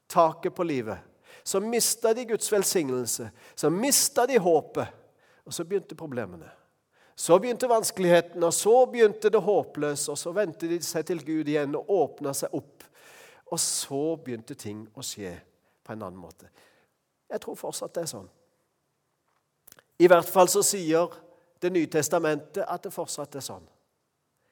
taket 0.07 0.55
på 0.55 0.63
livet. 0.63 0.99
Så 1.43 1.61
mista 1.61 2.15
de 2.15 2.25
Guds 2.25 2.53
velsignelse. 2.53 3.31
Så 3.55 3.71
mista 3.71 4.27
de 4.27 4.39
håpet. 4.39 4.89
Og 5.45 5.55
så 5.55 5.65
begynte 5.65 5.95
problemene. 5.95 6.49
Så 7.15 7.39
begynte 7.39 7.69
vanskelighetene, 7.69 8.47
og 8.47 8.55
så 8.55 8.87
begynte 8.87 9.31
det 9.31 9.41
håpløse. 9.41 10.11
Og 10.13 10.19
så 10.19 10.33
vendte 10.33 10.69
de 10.69 10.81
seg 10.83 11.07
til 11.07 11.21
Gud 11.25 11.49
igjen 11.49 11.77
og 11.79 11.91
åpna 11.91 12.33
seg 12.35 12.55
opp. 12.57 12.87
Og 13.53 13.61
så 13.61 14.17
begynte 14.17 14.57
ting 14.59 14.87
å 14.97 15.05
skje 15.05 15.37
på 15.85 15.93
en 15.93 16.03
annen 16.03 16.21
måte. 16.21 16.49
Jeg 17.31 17.43
tror 17.45 17.59
fortsatt 17.59 17.95
det 17.95 18.07
er 18.07 18.11
sånn. 18.11 18.31
I 20.01 20.09
hvert 20.11 20.29
fall 20.29 20.51
så 20.51 20.63
sier 20.65 21.21
Det 21.65 21.71
nye 21.73 21.89
testamentet 21.89 22.67
at 22.69 22.83
det 22.85 22.91
fortsatt 22.93 23.39
er 23.39 23.45
sånn. 23.45 23.63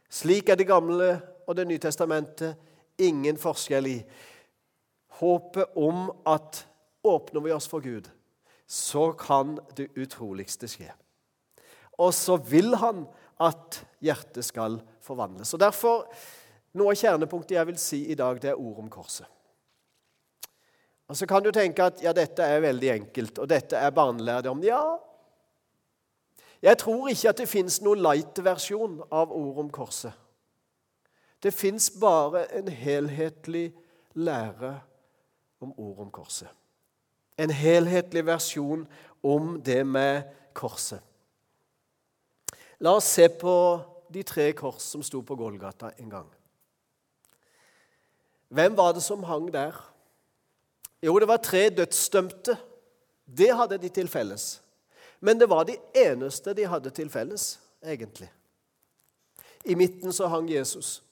Slik 0.09 0.49
er 0.49 0.57
Det 0.57 0.65
gamle 0.65 1.09
og 1.47 1.57
Det 1.57 1.67
nye 1.69 1.83
testamentet 1.83 2.57
ingen 2.99 3.39
forskjell 3.41 3.87
i. 3.87 3.99
Håpet 5.21 5.77
om 5.79 6.11
at 6.29 6.65
åpner 7.03 7.45
vi 7.45 7.53
oss 7.53 7.69
for 7.69 7.81
Gud, 7.85 8.09
så 8.67 9.11
kan 9.13 9.59
det 9.77 9.91
utroligste 9.99 10.69
skje. 10.71 10.91
Og 12.01 12.15
så 12.17 12.37
vil 12.37 12.75
han 12.81 13.05
at 13.43 13.83
hjertet 14.03 14.47
skal 14.47 14.81
forvandles. 15.05 15.53
Og 15.55 15.61
Derfor 15.61 16.07
noe 16.79 16.95
av 16.95 16.99
kjernepunktet 16.99 17.59
jeg 17.59 17.69
vil 17.69 17.81
si 17.81 18.03
i 18.13 18.17
dag, 18.19 18.39
det 18.41 18.55
er 18.55 18.61
ord 18.61 18.81
om 18.81 18.91
korset. 18.91 19.29
Og 21.09 21.17
Så 21.17 21.27
kan 21.29 21.43
du 21.45 21.51
tenke 21.53 21.85
at 21.85 22.01
ja, 22.01 22.15
dette 22.17 22.43
er 22.43 22.63
veldig 22.65 22.89
enkelt, 22.95 23.39
og 23.39 23.49
dette 23.51 23.77
er 23.77 23.91
barnelærdom. 23.93 24.63
Ja, 24.65 24.81
jeg 26.63 26.79
tror 26.79 27.09
ikke 27.11 27.29
at 27.29 27.41
det 27.43 27.49
fins 27.51 27.81
noen 27.83 28.01
light-versjon 28.01 29.01
av 29.11 29.33
ord 29.35 29.59
om 29.65 29.71
korset. 29.75 30.15
Det 31.43 31.55
fins 31.55 31.91
bare 32.01 32.47
en 32.55 32.69
helhetlig 32.69 33.73
lære 34.15 34.81
om 35.61 35.73
ord 35.77 35.99
om 35.99 36.11
korset. 36.11 36.49
En 37.39 37.51
helhetlig 37.51 38.27
versjon 38.27 38.87
om 39.23 39.57
det 39.63 39.87
med 39.87 40.23
korset. 40.55 41.01
La 42.83 42.97
oss 42.99 43.11
se 43.15 43.29
på 43.29 43.57
de 44.13 44.23
tre 44.27 44.51
kors 44.53 44.83
som 44.83 45.03
sto 45.03 45.23
på 45.23 45.37
Golgata 45.39 45.93
en 45.99 46.11
gang. 46.11 46.29
Hvem 48.53 48.77
var 48.77 48.93
det 48.93 49.03
som 49.03 49.23
hang 49.25 49.49
der? 49.53 49.73
Jo, 51.03 51.19
det 51.19 51.29
var 51.29 51.37
tre 51.43 51.71
dødsdømte. 51.71 52.57
Det 53.25 53.55
hadde 53.57 53.79
de 53.79 53.89
til 53.89 54.09
felles. 54.09 54.61
Men 55.21 55.41
det 55.41 55.49
var 55.49 55.65
de 55.65 55.77
eneste 55.95 56.55
de 56.55 56.67
hadde 56.67 56.91
til 56.91 57.11
felles, 57.11 57.61
egentlig. 57.83 58.29
I 59.65 59.75
midten 59.75 60.13
så 60.13 60.27
hang 60.29 60.51
Jesus. 60.51 61.03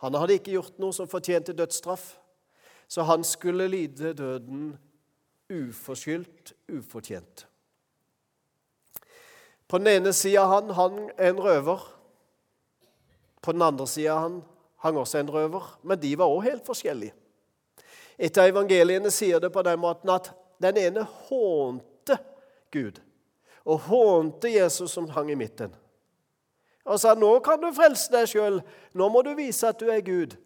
Han 0.00 0.16
hadde 0.16 0.38
ikke 0.38 0.54
gjort 0.54 0.78
noe 0.80 0.96
som 0.96 1.08
fortjente 1.10 1.54
dødsstraff, 1.56 2.14
så 2.90 3.04
han 3.06 3.24
skulle 3.26 3.68
lide 3.70 4.14
døden 4.16 4.72
uforskyldt, 5.50 6.54
ufortjent. 6.72 7.46
På 9.70 9.78
den 9.78 9.86
ene 9.86 10.12
sida 10.16 10.46
han 10.50 10.72
hang 10.74 10.98
en 11.18 11.40
røver. 11.40 11.82
På 13.42 13.52
den 13.52 13.62
andre 13.62 13.86
sida 13.86 14.16
han 14.18 14.40
hang 14.82 14.98
også 14.98 15.20
en 15.20 15.30
røver, 15.30 15.68
men 15.82 16.00
de 16.00 16.16
var 16.18 16.32
òg 16.32 16.42
helt 16.48 16.66
forskjellige. 16.66 17.14
Etter 18.20 18.50
evangeliene 18.50 19.12
sier 19.14 19.40
det 19.40 19.52
på 19.52 19.62
den 19.64 19.78
måten 19.80 20.10
at 20.12 20.32
den 20.60 20.76
ene 20.80 21.06
hånte 21.28 22.18
Gud 22.72 22.98
og 23.64 23.86
hånte 23.86 24.50
Jesus 24.50 24.92
som 24.92 25.08
hang 25.14 25.30
i 25.30 25.38
midten. 25.38 25.72
Og 26.88 27.00
sa 27.00 27.14
nå 27.18 27.32
kan 27.44 27.60
du 27.60 27.68
frelse 27.76 28.12
deg 28.12 28.28
sjøl, 28.30 28.60
nå 28.96 29.08
må 29.12 29.22
du 29.26 29.34
vise 29.38 29.68
at 29.68 29.80
du 29.80 29.90
er 29.92 30.00
Gud. 30.04 30.36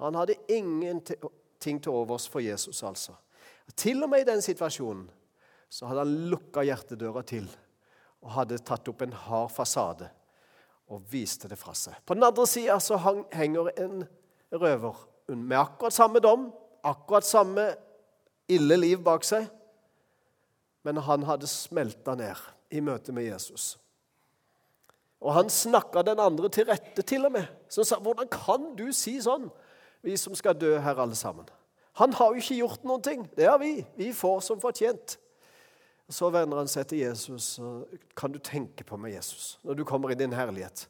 Han 0.00 0.16
hadde 0.18 0.38
ingenting 0.48 1.78
til 1.80 1.92
overs 1.92 2.26
for 2.30 2.42
Jesus, 2.44 2.82
altså. 2.82 3.14
Til 3.76 4.02
og 4.04 4.10
med 4.12 4.24
i 4.24 4.28
den 4.28 4.42
situasjonen 4.44 5.06
så 5.72 5.88
hadde 5.88 6.04
han 6.04 6.16
lukka 6.30 6.64
hjertedøra 6.66 7.22
til 7.26 7.46
og 8.24 8.34
hadde 8.36 8.60
tatt 8.64 8.88
opp 8.88 9.02
en 9.04 9.16
hard 9.24 9.50
fasade 9.52 10.08
og 10.92 11.02
viste 11.10 11.48
det 11.48 11.58
fra 11.58 11.74
seg. 11.76 11.96
På 12.04 12.16
den 12.16 12.26
andre 12.26 12.46
sida 12.48 12.76
så 12.82 12.98
henger 13.32 13.70
en 13.80 14.04
røver 14.52 15.00
med 15.32 15.56
akkurat 15.58 15.96
samme 15.96 16.20
dom, 16.20 16.50
akkurat 16.84 17.26
samme 17.26 17.70
ille 18.52 18.76
liv 18.76 19.00
bak 19.04 19.24
seg, 19.24 19.48
men 20.84 21.00
han 21.00 21.24
hadde 21.24 21.48
smelta 21.48 22.14
ned 22.18 22.44
i 22.76 22.82
møte 22.84 23.14
med 23.16 23.24
Jesus. 23.30 23.74
Og 25.24 25.32
han 25.32 25.50
snakka 25.50 26.02
den 26.04 26.20
andre 26.20 26.50
til 26.52 26.68
rette, 26.68 27.02
til 27.02 27.24
og 27.24 27.32
med. 27.32 27.46
Som 27.68 27.84
sa 27.84 27.96
'Hvordan 27.96 28.28
kan 28.28 28.76
du 28.76 28.92
si 28.92 29.18
sånn, 29.20 29.50
vi 30.02 30.16
som 30.16 30.34
skal 30.34 30.54
dø 30.54 30.78
her 30.78 31.00
alle 31.00 31.14
sammen?' 31.14 31.48
Han 31.94 32.12
har 32.12 32.26
jo 32.32 32.40
ikke 32.40 32.58
gjort 32.58 32.84
noen 32.84 33.02
ting. 33.02 33.30
Det 33.36 33.46
har 33.46 33.58
vi. 33.58 33.86
Vi 33.96 34.12
får 34.12 34.40
som 34.42 34.60
fortjent. 34.60 35.16
Så 36.10 36.30
vender 36.30 36.56
han 36.56 36.68
seg 36.68 36.86
til 36.86 36.98
Jesus, 36.98 37.58
og 37.58 37.86
kan 38.16 38.32
du 38.32 38.38
tenke 38.38 38.84
på 38.84 38.96
meg, 38.96 39.14
Jesus, 39.14 39.58
når 39.64 39.74
du 39.74 39.84
kommer 39.84 40.10
i 40.10 40.14
din 40.14 40.32
herlighet? 40.32 40.88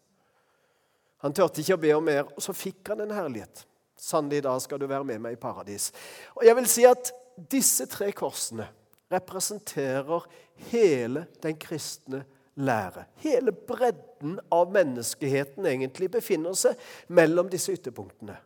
Han 1.19 1.33
turte 1.33 1.61
ikke 1.61 1.75
å 1.75 1.81
be 1.81 1.93
om 1.95 2.05
mer, 2.05 2.25
og 2.25 2.43
så 2.43 2.53
fikk 2.53 2.89
han 2.89 3.01
en 3.01 3.11
herlighet. 3.11 3.65
Sannelig, 3.97 4.43
da 4.43 4.59
skal 4.59 4.79
du 4.79 4.87
være 4.87 5.05
med 5.05 5.21
meg 5.21 5.33
i 5.33 5.41
paradis. 5.41 5.93
Og 6.35 6.45
jeg 6.45 6.57
vil 6.57 6.67
si 6.67 6.85
at 6.85 7.13
disse 7.37 7.87
tre 7.87 8.11
korsene 8.13 8.67
representerer 9.13 10.27
hele 10.73 11.27
den 11.43 11.57
kristne 11.57 12.25
lære. 12.55 13.05
Hele 13.23 13.53
bredden 13.53 14.14
av 14.53 14.73
menneskeheten 14.73 15.67
egentlig 15.67 16.11
befinner 16.17 16.57
seg 16.59 16.81
mellom 17.09 17.51
disse 17.53 17.75
ytterpunktene. 17.75 18.37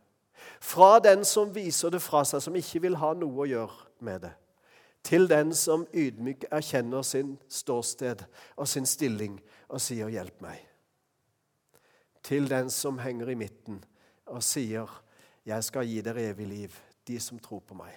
Fra 0.61 0.99
den 1.03 1.25
som 1.25 1.53
viser 1.55 1.93
det 1.95 2.03
fra 2.03 2.25
seg, 2.27 2.43
som 2.43 2.57
ikke 2.59 2.83
vil 2.87 2.99
ha 2.99 3.13
noe 3.15 3.45
å 3.45 3.49
gjøre 3.49 4.05
med 4.05 4.25
det, 4.27 4.33
til 5.07 5.29
den 5.31 5.55
som 5.55 5.87
ydmyk 5.95 6.49
erkjenner 6.51 7.05
sin 7.07 7.37
ståsted 7.49 8.25
og 8.57 8.69
sin 8.69 8.87
stilling 8.87 9.39
og 9.69 9.81
sier 9.81 10.11
'hjelp 10.11 10.43
meg'. 10.43 10.67
Til 12.23 12.51
den 12.51 12.71
som 12.71 12.99
henger 12.99 13.31
i 13.31 13.35
midten 13.35 13.85
og 14.27 14.43
sier 14.43 14.91
'jeg 15.47 15.65
skal 15.65 15.87
gi 15.87 16.01
dere 16.01 16.29
evig 16.31 16.47
liv', 16.47 16.83
de 17.07 17.21
som 17.21 17.39
tror 17.39 17.61
på 17.61 17.75
meg. 17.75 17.95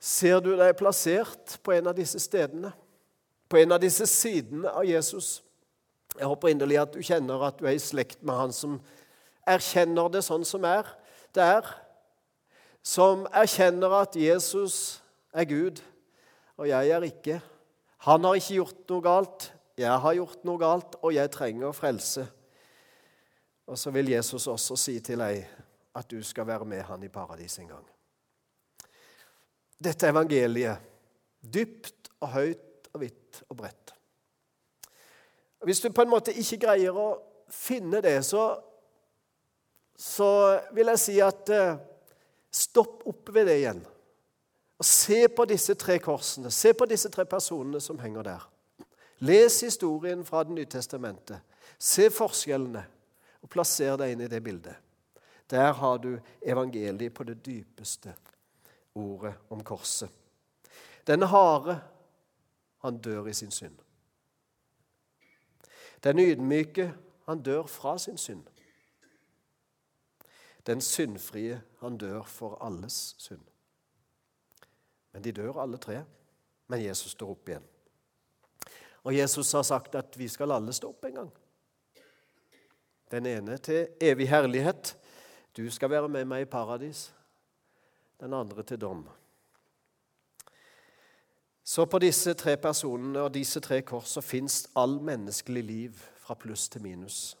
Ser 0.00 0.40
du 0.40 0.56
deg 0.56 0.76
plassert 0.76 1.58
på 1.62 1.72
en 1.72 1.86
av 1.86 1.94
disse 1.94 2.18
stedene? 2.18 2.72
På 3.48 3.56
en 3.56 3.72
av 3.72 3.80
disse 3.80 4.06
sidene 4.06 4.70
av 4.70 4.84
Jesus? 4.84 5.42
Jeg 6.18 6.28
håper 6.30 6.52
inderlig 6.52 6.78
at 6.80 6.94
du 6.94 7.02
kjenner 7.04 7.42
at 7.48 7.58
du 7.58 7.66
er 7.66 7.76
i 7.76 7.82
slekt 7.82 8.22
med 8.26 8.38
han 8.38 8.54
som 8.54 8.78
erkjenner 9.46 10.08
det 10.10 10.24
sånn 10.26 10.44
som 10.46 10.64
er, 10.66 10.88
det 11.36 11.44
er 11.44 11.68
som 12.86 13.24
erkjenner 13.34 13.92
at 13.98 14.14
Jesus 14.18 15.00
er 15.34 15.46
Gud, 15.50 15.80
og 16.56 16.68
jeg 16.70 16.92
er 16.94 17.06
ikke. 17.08 17.40
Han 18.06 18.24
har 18.24 18.38
ikke 18.38 18.60
gjort 18.60 18.92
noe 18.92 19.02
galt, 19.02 19.48
jeg 19.76 20.02
har 20.04 20.16
gjort 20.16 20.44
noe 20.46 20.60
galt, 20.60 20.94
og 21.02 21.14
jeg 21.16 21.32
trenger 21.34 21.74
frelse. 21.76 22.22
Og 23.66 23.78
så 23.78 23.90
vil 23.90 24.12
Jesus 24.14 24.46
også 24.46 24.78
si 24.78 25.00
til 25.02 25.18
deg 25.18 25.42
at 25.96 26.06
du 26.10 26.20
skal 26.22 26.46
være 26.46 26.68
med 26.68 26.84
han 26.86 27.02
i 27.02 27.10
paradis 27.10 27.58
en 27.58 27.72
gang. 27.74 27.84
Dette 29.82 30.08
evangeliet, 30.08 30.78
dypt 31.42 32.12
og 32.22 32.30
høyt 32.36 32.88
og 32.94 33.02
vidt 33.02 33.42
og 33.50 33.58
bredt. 33.58 33.95
Hvis 35.64 35.80
du 35.80 35.90
på 35.92 36.04
en 36.04 36.12
måte 36.12 36.34
ikke 36.34 36.60
greier 36.66 36.96
å 36.96 37.08
finne 37.52 38.02
det, 38.04 38.18
så, 38.26 38.48
så 39.96 40.30
vil 40.76 40.92
jeg 40.92 41.02
si 41.02 41.20
at 41.24 41.52
eh, 41.54 41.76
Stopp 42.56 43.02
opp 43.04 43.28
ved 43.34 43.50
det 43.50 43.58
igjen. 43.60 43.82
Og 44.80 44.84
Se 44.84 45.26
på 45.28 45.44
disse 45.48 45.74
tre 45.76 45.98
korsene. 46.00 46.48
Se 46.50 46.72
på 46.72 46.86
disse 46.88 47.10
tre 47.12 47.26
personene 47.28 47.82
som 47.84 47.98
henger 48.00 48.24
der. 48.24 48.46
Les 49.20 49.60
historien 49.60 50.24
fra 50.24 50.44
Det 50.44 50.56
nye 50.56 50.68
testamentet. 50.68 51.40
Se 51.78 52.08
forskjellene, 52.10 52.84
og 53.42 53.50
plasser 53.52 53.98
deg 54.00 54.14
inn 54.14 54.24
i 54.24 54.30
det 54.32 54.40
bildet. 54.44 54.76
Der 55.50 55.72
har 55.72 55.98
du 55.98 56.16
evangeliet 56.40 57.14
på 57.14 57.24
det 57.24 57.36
dypeste 57.44 58.14
ordet 58.94 59.34
om 59.52 59.60
korset. 59.64 60.10
Den 61.06 61.22
harde, 61.22 61.76
han 62.82 62.98
dør 62.98 63.28
i 63.28 63.34
sin 63.34 63.50
synd. 63.50 63.76
Den 66.04 66.18
ydmyke, 66.18 66.94
han 67.26 67.42
dør 67.42 67.66
fra 67.66 67.98
sin 67.98 68.18
synd. 68.18 68.44
Den 70.66 70.80
syndfrie, 70.80 71.62
han 71.80 71.98
dør 71.98 72.22
for 72.22 72.58
alles 72.64 73.14
synd. 73.18 73.42
Men 75.12 75.24
de 75.24 75.32
dør 75.32 75.62
alle 75.62 75.78
tre. 75.78 76.02
Men 76.66 76.82
Jesus 76.84 77.12
står 77.12 77.30
opp 77.30 77.48
igjen. 77.48 77.66
Og 79.06 79.14
Jesus 79.14 79.52
har 79.52 79.62
sagt 79.62 79.94
at 79.94 80.18
vi 80.18 80.28
skal 80.28 80.52
alle 80.52 80.72
stå 80.74 80.90
opp 80.90 81.04
en 81.06 81.20
gang. 81.20 81.30
Den 83.10 83.26
ene 83.26 83.58
til 83.58 83.86
evig 84.02 84.28
herlighet. 84.28 84.96
Du 85.56 85.70
skal 85.70 85.90
være 85.90 86.08
med 86.08 86.26
meg 86.26 86.42
i 86.42 86.50
paradis. 86.50 87.12
Den 88.20 88.34
andre 88.34 88.62
til 88.66 88.80
dom. 88.80 89.06
Så 91.66 91.82
på 91.90 91.98
disse 91.98 92.30
tre 92.38 92.52
personene 92.62 93.24
og 93.26 93.32
disse 93.34 93.58
tre 93.58 93.80
korsene 93.82 94.22
fins 94.22 94.60
all 94.78 95.00
menneskelig 95.02 95.64
liv 95.66 96.04
fra 96.22 96.36
pluss 96.38 96.68
til 96.70 96.84
minus. 96.84 97.34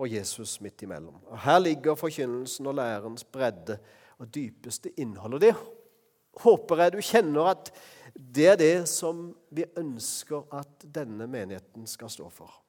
Og 0.00 0.08
Jesus 0.14 0.54
midt 0.64 0.86
imellom. 0.86 1.18
Og 1.28 1.36
Her 1.44 1.58
ligger 1.60 1.98
forkynnelsen 1.98 2.70
og 2.70 2.78
lærens 2.78 3.26
bredde 3.28 3.76
og 4.16 4.32
dypeste 4.34 4.94
innhold. 4.96 5.34
Og 5.34 5.40
Det 5.40 5.52
håper 6.40 6.82
jeg 6.82 6.92
du 6.96 7.00
kjenner 7.04 7.52
at 7.52 7.70
det 8.16 8.48
er 8.48 8.56
det 8.56 8.88
som 8.88 9.34
vi 9.52 9.68
ønsker 9.76 10.48
at 10.56 10.88
denne 10.94 11.28
menigheten 11.28 11.86
skal 11.86 12.08
stå 12.08 12.32
for. 12.32 12.62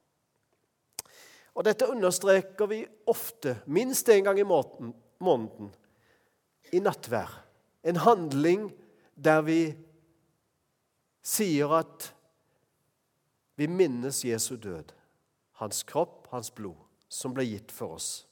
Og 1.56 1.64
Dette 1.64 1.88
understreker 1.88 2.68
vi 2.68 2.84
ofte, 3.08 3.62
minst 3.66 4.08
én 4.08 4.28
gang 4.28 4.38
i 4.38 4.44
måneden, 4.44 5.72
i 6.72 6.78
nattvær. 6.84 7.32
En 7.82 7.96
handling 7.96 8.74
der 9.16 9.40
vi 9.40 9.62
sier 11.22 11.72
at 11.76 12.10
vi 13.60 13.68
minnes 13.68 14.24
Jesu 14.24 14.56
død, 14.56 14.92
hans 15.60 15.82
kropp, 15.84 16.30
hans 16.32 16.50
blod, 16.50 16.78
som 17.08 17.34
ble 17.36 17.44
gitt 17.44 17.72
for 17.74 17.98
oss. 17.98 18.26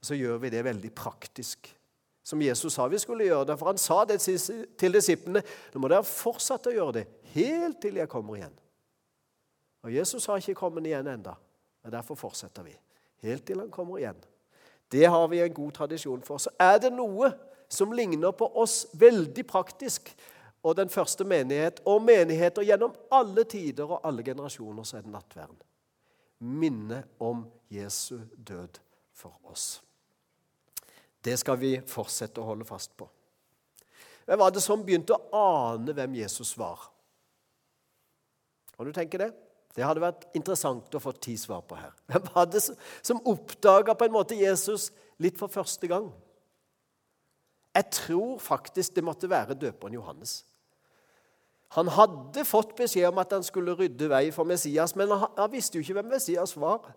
Og 0.00 0.06
Så 0.06 0.14
gjør 0.14 0.38
vi 0.38 0.50
det 0.52 0.64
veldig 0.64 0.92
praktisk 0.94 1.74
som 2.28 2.42
Jesus 2.42 2.74
sa 2.74 2.84
vi 2.88 2.98
skulle 3.00 3.24
gjøre 3.24 3.46
det. 3.48 3.54
For 3.56 3.70
han 3.70 3.78
sa 3.80 4.02
det 4.04 4.18
til 4.20 4.92
disiplene. 4.92 5.40
Nå 5.72 5.80
må 5.80 5.88
dere 5.88 6.04
fortsette 6.04 6.68
å 6.68 6.74
gjøre 6.76 6.98
det 6.98 7.04
helt 7.32 7.78
til 7.80 7.96
jeg 7.96 8.10
kommer 8.12 8.36
igjen. 8.36 8.52
Og 9.86 9.94
Jesus 9.94 10.26
har 10.28 10.42
ikke 10.42 10.58
kommet 10.58 10.84
igjen 10.90 11.08
enda, 11.08 11.38
og 11.86 11.92
Derfor 11.94 12.18
fortsetter 12.18 12.66
vi 12.66 12.74
helt 13.24 13.46
til 13.48 13.62
han 13.62 13.70
kommer 13.72 13.96
igjen. 14.02 14.18
Det 14.92 15.06
har 15.08 15.24
vi 15.32 15.40
en 15.40 15.54
god 15.54 15.72
tradisjon 15.80 16.20
for. 16.26 16.42
Så 16.42 16.52
er 16.60 16.76
det 16.82 16.90
noe 16.92 17.30
som 17.68 17.94
ligner 17.96 18.34
på 18.36 18.50
oss 18.60 18.86
veldig 18.98 19.46
praktisk, 19.48 20.12
og 20.62 20.76
den 20.76 20.90
første 20.90 21.24
menighet, 21.24 21.80
og 21.86 22.02
menigheter 22.02 22.66
gjennom 22.66 22.94
alle 23.14 23.44
tider 23.48 23.86
og 23.86 24.00
alle 24.06 24.24
generasjoner, 24.26 24.84
så 24.84 24.98
er 24.98 25.06
det 25.06 25.12
nattverden. 25.14 25.58
Minne 26.38 27.02
om 27.22 27.44
Jesu 27.70 28.18
død 28.36 28.80
for 29.14 29.38
oss. 29.50 29.80
Det 31.22 31.36
skal 31.38 31.58
vi 31.60 31.72
fortsette 31.86 32.40
å 32.40 32.46
holde 32.46 32.66
fast 32.66 32.94
på. 32.98 33.08
Hvem 34.28 34.38
var 34.38 34.52
det 34.52 34.62
som 34.62 34.84
begynte 34.84 35.16
å 35.16 35.42
ane 35.72 35.94
hvem 35.96 36.18
Jesus 36.20 36.52
var? 36.58 36.82
Kan 38.76 38.86
du 38.86 38.94
tenke 38.94 39.18
det? 39.20 39.32
Det 39.74 39.86
hadde 39.86 40.02
vært 40.02 40.26
interessant 40.36 40.94
å 40.94 41.00
få 41.02 41.12
ti 41.22 41.36
svar 41.38 41.62
på 41.66 41.78
her. 41.78 41.94
Hvem 42.10 42.28
var 42.34 42.48
det 42.50 42.62
som 42.62 43.20
oppdaga 43.30 43.94
Jesus 44.34 44.90
litt 45.18 45.38
for 45.38 45.48
første 45.48 45.86
gang? 45.86 46.12
Jeg 47.78 47.90
tror 47.94 48.38
faktisk 48.42 48.96
det 48.96 49.04
måtte 49.06 49.30
være 49.30 49.54
døperen 49.54 49.94
Johannes. 49.94 50.40
Han 51.76 51.88
hadde 51.94 52.42
fått 52.48 52.72
beskjed 52.76 53.06
om 53.10 53.20
at 53.22 53.32
han 53.36 53.44
skulle 53.46 53.76
rydde 53.76 54.08
vei 54.10 54.30
for 54.34 54.48
Messias, 54.48 54.96
men 54.96 55.12
han 55.12 55.52
visste 55.52 55.78
jo 55.78 55.84
ikke 55.84 55.98
hvem 56.00 56.08
Messias 56.10 56.56
var. 56.58 56.88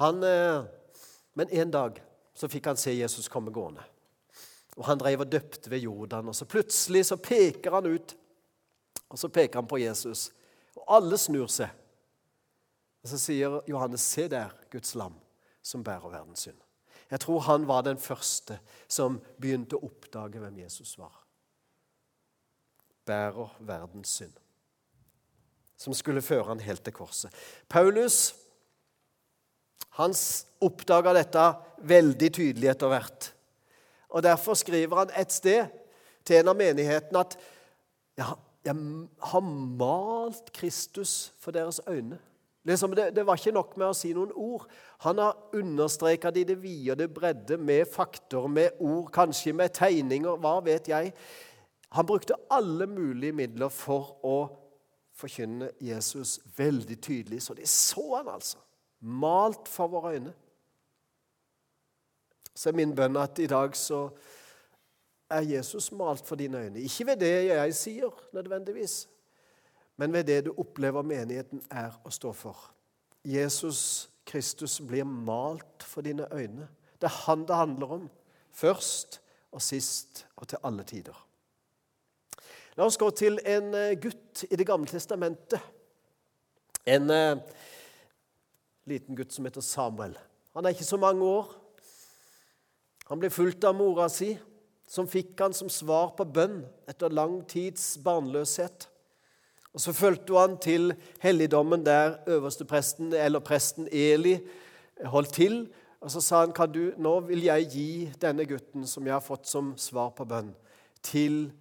Han, 0.00 0.22
eh, 0.24 0.64
men 1.36 1.52
en 1.52 1.70
dag 1.70 2.00
så 2.34 2.48
fikk 2.48 2.70
han 2.70 2.80
se 2.80 2.94
Jesus 2.96 3.28
komme 3.28 3.52
gående. 3.52 3.84
Og 4.76 4.86
Han 4.86 4.98
drev 4.98 5.20
og 5.20 5.32
døpte 5.32 5.70
ved 5.70 5.78
Jordan. 5.78 6.28
og 6.28 6.34
så 6.34 6.44
Plutselig 6.44 7.06
så 7.06 7.16
peker 7.16 7.70
han 7.70 7.86
ut, 7.86 8.16
og 9.08 9.18
så 9.18 9.28
peker 9.28 9.60
han 9.60 9.66
på 9.66 9.78
Jesus. 9.78 10.30
Og 10.76 10.84
alle 10.96 11.18
snur 11.18 11.46
seg. 11.46 11.68
Og 13.02 13.08
Så 13.08 13.18
sier 13.18 13.60
Johannes, 13.68 14.00
'Se 14.00 14.28
der, 14.28 14.50
Guds 14.70 14.94
lam, 14.94 15.14
som 15.62 15.84
bærer 15.84 16.08
verdens 16.08 16.48
synd'. 16.48 16.69
Jeg 17.10 17.20
tror 17.20 17.40
han 17.48 17.66
var 17.68 17.82
den 17.82 17.98
første 17.98 18.60
som 18.88 19.18
begynte 19.40 19.76
å 19.76 19.88
oppdage 19.88 20.38
hvem 20.38 20.60
Jesus 20.62 20.94
var. 20.98 21.16
Bærer 23.06 23.56
verdens 23.66 24.12
synd. 24.20 24.36
Som 25.80 25.96
skulle 25.96 26.22
føre 26.22 26.52
han 26.52 26.62
helt 26.62 26.84
til 26.84 26.94
korset. 26.94 27.34
Paulus 27.68 28.34
han 29.98 30.14
oppdaga 30.62 31.12
dette 31.16 31.46
veldig 31.90 32.30
tydelig 32.36 32.70
etter 32.70 32.92
hvert. 32.92 33.30
Og 34.10 34.22
Derfor 34.22 34.54
skriver 34.58 35.02
han 35.02 35.12
et 35.18 35.32
sted 35.34 35.66
til 36.26 36.40
en 36.40 36.52
av 36.52 36.58
menighetene 36.58 37.24
at 37.24 37.36
jeg 38.20 38.76
har 39.32 39.44
malt 39.80 40.50
Kristus 40.52 41.32
for 41.40 41.54
deres 41.56 41.80
øyne. 41.88 42.20
Liksom 42.64 42.94
det, 42.94 43.10
det, 43.16 43.24
var 43.26 43.38
ikke 43.40 43.54
nok 43.56 43.76
med 43.80 43.88
å 43.88 43.96
si 43.96 44.10
noen 44.12 44.32
ord. 44.36 44.66
Han 45.06 45.20
har 45.22 45.38
understreka 45.56 46.30
det 46.30 46.42
i 46.42 46.48
det 46.50 46.58
vide 46.60 46.92
og 46.92 46.98
det 47.00 47.08
bredde 47.14 47.56
med 47.56 47.88
fakter, 47.88 48.48
med 48.52 48.82
ord, 48.84 49.08
kanskje 49.14 49.54
med 49.56 49.72
tegninger, 49.76 50.36
hva 50.36 50.58
vet 50.64 50.90
jeg. 50.92 51.14
Han 51.96 52.06
brukte 52.06 52.36
alle 52.52 52.86
mulige 52.86 53.32
midler 53.34 53.72
for 53.72 54.18
å 54.26 54.36
forkynne 55.16 55.70
Jesus 55.80 56.38
veldig 56.56 57.00
tydelig, 57.02 57.42
så 57.42 57.56
de 57.56 57.66
så 57.68 58.04
han 58.16 58.28
altså 58.28 58.60
malt 59.00 59.68
for 59.68 59.88
våre 59.88 60.14
øyne. 60.16 60.32
Så 62.54 62.68
er 62.68 62.76
min 62.76 62.92
bønn 62.96 63.16
at 63.16 63.38
i 63.40 63.48
dag 63.48 63.76
så 63.76 64.08
er 65.30 65.46
Jesus 65.46 65.92
malt 65.96 66.26
for 66.26 66.36
dine 66.36 66.58
øyne. 66.58 66.82
Ikke 66.84 67.06
ved 67.06 67.16
det 67.22 67.32
jeg 67.46 67.74
sier, 67.74 68.22
nødvendigvis, 68.36 69.08
men 70.00 70.12
ved 70.12 70.24
det 70.24 70.44
du 70.46 70.54
opplever 70.56 71.04
menigheten 71.04 71.60
er 71.68 71.92
å 72.08 72.10
stå 72.12 72.32
for. 72.32 72.56
Jesus 73.20 74.08
Kristus 74.24 74.78
blir 74.80 75.04
malt 75.04 75.84
for 75.84 76.00
dine 76.06 76.24
øyne. 76.32 76.68
Det 76.96 77.08
er 77.10 77.18
han 77.26 77.42
det 77.44 77.56
handler 77.56 77.92
om, 77.98 78.06
først 78.52 79.20
og 79.52 79.60
sist 79.62 80.24
og 80.36 80.48
til 80.48 80.62
alle 80.64 80.86
tider. 80.88 81.16
La 82.78 82.86
oss 82.88 82.96
gå 82.96 83.10
til 83.12 83.36
en 83.44 83.74
eh, 83.74 83.96
gutt 84.00 84.44
i 84.48 84.56
Det 84.56 84.66
gamle 84.66 84.88
testamentet. 84.88 85.60
En 86.86 87.10
eh, 87.10 87.36
liten 88.88 89.16
gutt 89.16 89.34
som 89.36 89.44
heter 89.44 89.60
Samuel. 89.60 90.16
Han 90.54 90.64
er 90.64 90.72
ikke 90.72 90.88
så 90.88 90.96
mange 90.96 91.24
år. 91.24 91.50
Han 93.10 93.20
ble 93.20 93.30
fulgt 93.30 93.68
av 93.68 93.76
mora 93.76 94.08
si, 94.08 94.32
som 94.88 95.08
fikk 95.08 95.34
han 95.42 95.52
som 95.52 95.68
svar 95.68 96.14
på 96.16 96.24
bønn 96.24 96.62
etter 96.88 97.12
lang 97.12 97.42
tids 97.44 97.98
barnløshet. 98.00 98.88
Og 99.74 99.80
Så 99.80 99.92
fulgte 99.92 100.38
han 100.38 100.58
til 100.58 100.94
helligdommen 101.20 101.84
der 101.86 102.18
øverstepresten, 102.26 103.12
eller 103.14 103.38
presten 103.38 103.88
Eli, 103.92 104.38
holdt 105.04 105.32
til. 105.32 105.68
Og 106.00 106.10
Så 106.10 106.20
sa 106.20 106.40
han, 106.40 106.52
kan 106.52 106.72
du, 106.72 106.92
nå 106.98 107.20
vil 107.20 107.44
jeg 107.44 107.68
gi 107.70 108.12
denne 108.20 108.44
gutten 108.44 108.86
som 108.86 109.06
jeg 109.06 109.14
har 109.14 109.24
fått 109.24 109.46
som 109.46 109.74
svar 109.76 110.10
på 110.10 110.24
bønn, 110.24 110.54
til 111.02 111.52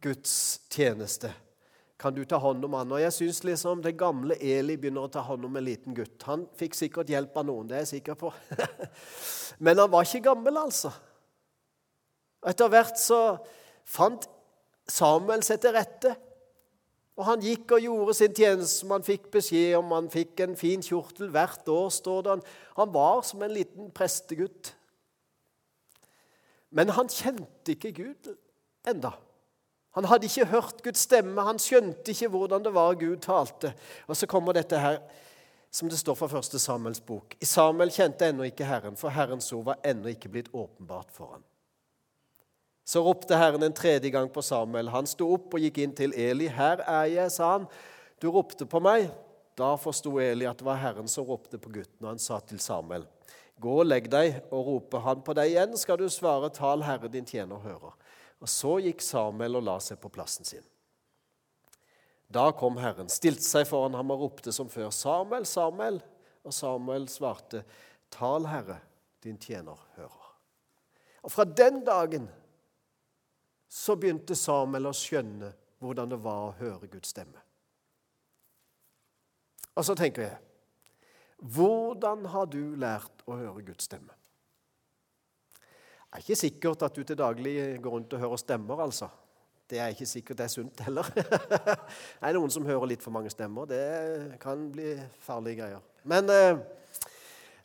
Guds 0.00 0.60
tjeneste 0.70 1.32
kan 2.04 2.14
du 2.14 2.24
ta 2.28 2.36
hånd 2.36 2.64
om 2.66 2.74
han? 2.76 2.90
Og 2.92 3.00
jeg 3.00 3.14
syns 3.16 3.38
liksom 3.46 3.82
det 3.84 3.94
gamle 3.96 4.36
Eli 4.36 4.76
begynner 4.76 5.06
å 5.06 5.12
ta 5.12 5.22
hånd 5.24 5.46
om 5.46 5.54
en 5.56 5.64
liten 5.64 5.94
gutt. 5.96 6.18
Han 6.28 6.42
fikk 6.58 6.76
sikkert 6.76 7.08
hjelp 7.08 7.38
av 7.40 7.46
noen, 7.48 7.70
det 7.70 7.78
er 7.78 7.84
jeg 7.86 7.92
sikker 7.94 8.18
på. 8.20 8.32
Men 9.64 9.80
han 9.80 9.88
var 9.92 10.04
ikke 10.04 10.26
gammel, 10.26 10.58
altså. 10.66 10.92
Etter 12.44 12.68
hvert 12.68 13.00
så 13.00 13.20
fant 13.88 14.28
Samuel 14.90 15.46
seg 15.46 15.62
til 15.62 15.72
rette. 15.78 16.12
Og 17.14 17.26
han 17.28 17.42
gikk 17.44 17.76
og 17.76 17.84
gjorde 17.84 18.14
sin 18.18 18.32
tjeneste 18.34 18.80
som 18.80 18.94
han 18.94 19.04
fikk 19.06 19.28
beskjed 19.34 19.76
om. 19.78 19.92
Han 19.94 20.10
fikk 20.10 20.40
en 20.42 20.56
fin 20.58 20.82
kjortel 20.82 21.30
hvert 21.34 21.68
år, 21.70 21.92
står 21.94 22.24
det. 22.26 22.38
Han 22.78 22.94
var 22.94 23.22
som 23.26 23.44
en 23.46 23.54
liten 23.54 23.92
prestegutt. 23.94 24.72
Men 26.74 26.90
han 26.96 27.10
kjente 27.12 27.76
ikke 27.76 27.94
Gud 27.94 28.32
enda. 28.90 29.14
Han 29.94 30.08
hadde 30.10 30.26
ikke 30.26 30.48
hørt 30.50 30.82
Guds 30.82 31.04
stemme, 31.06 31.42
han 31.46 31.60
skjønte 31.62 32.10
ikke 32.10 32.32
hvordan 32.32 32.64
det 32.64 32.72
var 32.74 32.96
Gud 32.98 33.20
talte. 33.22 33.70
Og 34.10 34.18
så 34.18 34.26
kommer 34.26 34.56
dette 34.56 34.80
her, 34.82 34.98
som 35.70 35.86
det 35.90 36.00
står 36.00 36.18
fra 36.18 36.26
første 36.32 36.58
Samuels 36.58 36.98
bok. 37.00 37.36
I 37.38 37.46
Samuel 37.46 37.94
kjente 37.94 38.26
ennå 38.26 38.48
ikke 38.48 38.66
Herren, 38.66 38.98
for 38.98 39.14
Herrens 39.14 39.52
ord 39.54 39.68
var 39.70 39.86
ennå 39.86 40.10
ikke 40.10 40.32
blitt 40.34 40.50
åpenbart 40.50 41.14
for 41.14 41.36
ham. 41.36 41.46
Så 42.84 43.00
ropte 43.00 43.36
Herren 43.36 43.62
en 43.62 43.72
tredje 43.72 44.10
gang 44.12 44.28
på 44.32 44.42
Samuel. 44.42 44.90
Han 44.92 45.06
sto 45.08 45.30
opp 45.34 45.54
og 45.56 45.60
gikk 45.60 45.80
inn 45.80 45.94
til 45.96 46.12
Eli. 46.12 46.48
'Her 46.48 46.84
er 46.84 47.04
jeg', 47.04 47.30
sa 47.32 47.52
han. 47.52 47.66
'Du 48.20 48.30
ropte 48.30 48.66
på 48.66 48.80
meg.' 48.80 49.10
Da 49.56 49.76
forsto 49.76 50.18
Eli 50.18 50.44
at 50.46 50.58
det 50.58 50.66
var 50.66 50.76
Herren 50.82 51.08
som 51.08 51.24
ropte 51.24 51.58
på 51.58 51.70
gutten, 51.70 52.02
og 52.02 52.08
han 52.08 52.18
sa 52.18 52.40
til 52.40 52.58
Samuel, 52.58 53.06
'Gå 53.60 53.80
og 53.80 53.86
legg 53.86 54.10
deg, 54.10 54.42
og 54.50 54.66
roper 54.66 54.98
han 54.98 55.22
på 55.22 55.32
deg 55.32 55.52
igjen, 55.52 55.76
skal 55.76 55.96
du 55.96 56.08
svare, 56.08 56.50
tal 56.50 56.82
Herre 56.82 57.08
din 57.08 57.24
tjener 57.24 57.56
hører.' 57.56 57.94
Og 58.42 58.48
Så 58.48 58.80
gikk 58.82 59.00
Samuel 59.00 59.56
og 59.56 59.62
la 59.62 59.78
seg 59.78 60.00
på 60.00 60.10
plassen 60.10 60.44
sin. 60.44 60.64
Da 62.30 62.50
kom 62.50 62.76
Herren, 62.76 63.08
stilte 63.08 63.42
seg 63.42 63.66
foran 63.66 63.94
ham 63.94 64.10
og 64.10 64.20
ropte 64.20 64.52
som 64.52 64.68
før, 64.68 64.90
'Samuel, 64.90 65.46
Samuel.' 65.46 66.02
Og 66.44 66.52
Samuel 66.52 67.08
svarte, 67.08 67.64
Tal, 68.10 68.46
Herre, 68.46 68.78
din 69.22 69.38
tjener 69.38 69.78
hører. 69.96 70.34
Og 71.22 71.32
Fra 71.32 71.44
den 71.44 71.84
dagen 71.84 72.28
så 73.74 73.96
begynte 73.98 74.36
Samuel 74.38 74.86
å 74.86 74.94
skjønne 74.94 75.50
hvordan 75.82 76.12
det 76.12 76.20
var 76.22 76.44
å 76.46 76.54
høre 76.60 76.86
Guds 76.92 77.10
stemme. 77.10 77.40
Og 79.74 79.86
så 79.86 79.96
tenker 79.98 80.28
jeg 80.28 80.40
Hvordan 81.44 82.22
har 82.30 82.46
du 82.46 82.76
lært 82.80 83.24
å 83.26 83.34
høre 83.36 83.64
Guds 83.66 83.84
stemme? 83.88 84.14
Det 85.58 86.20
er 86.20 86.22
ikke 86.22 86.38
sikkert 86.38 86.84
at 86.86 86.94
du 86.94 87.02
til 87.02 87.18
daglig 87.18 87.56
går 87.82 87.96
rundt 87.96 88.14
og 88.14 88.22
hører 88.22 88.38
stemmer, 88.38 88.80
altså. 88.84 89.08
Det 89.68 89.80
er 89.82 89.90
ikke 89.90 90.06
sikkert 90.06 90.38
det 90.38 90.44
er 90.44 90.52
sunt 90.52 90.80
heller. 90.86 91.08
det 91.18 92.28
er 92.28 92.36
noen 92.38 92.52
som 92.54 92.64
hører 92.68 92.92
litt 92.92 93.02
for 93.02 93.12
mange 93.12 93.32
stemmer. 93.34 93.66
Det 93.66 94.38
kan 94.40 94.62
bli 94.72 94.94
farlige 95.26 95.58
greier. 95.58 95.82
Men 96.06 96.30
eh, 96.30 96.62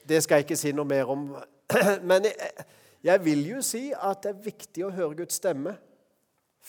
det 0.09 0.23
skal 0.25 0.41
jeg 0.41 0.47
ikke 0.47 0.57
si 0.59 0.73
noe 0.73 0.89
mer 0.89 1.13
om. 1.13 1.29
Men 2.09 2.25
jeg, 2.25 2.65
jeg 3.05 3.23
vil 3.27 3.45
jo 3.51 3.61
si 3.63 3.83
at 3.93 4.25
det 4.25 4.33
er 4.33 4.43
viktig 4.49 4.87
å 4.87 4.91
høre 4.97 5.21
Guds 5.21 5.37
stemme. 5.39 5.77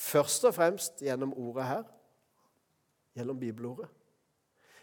Først 0.00 0.44
og 0.48 0.54
fremst 0.56 1.02
gjennom 1.04 1.32
ordet 1.36 1.66
her. 1.68 1.82
Gjennom 3.18 3.38
bibelordet. 3.40 3.88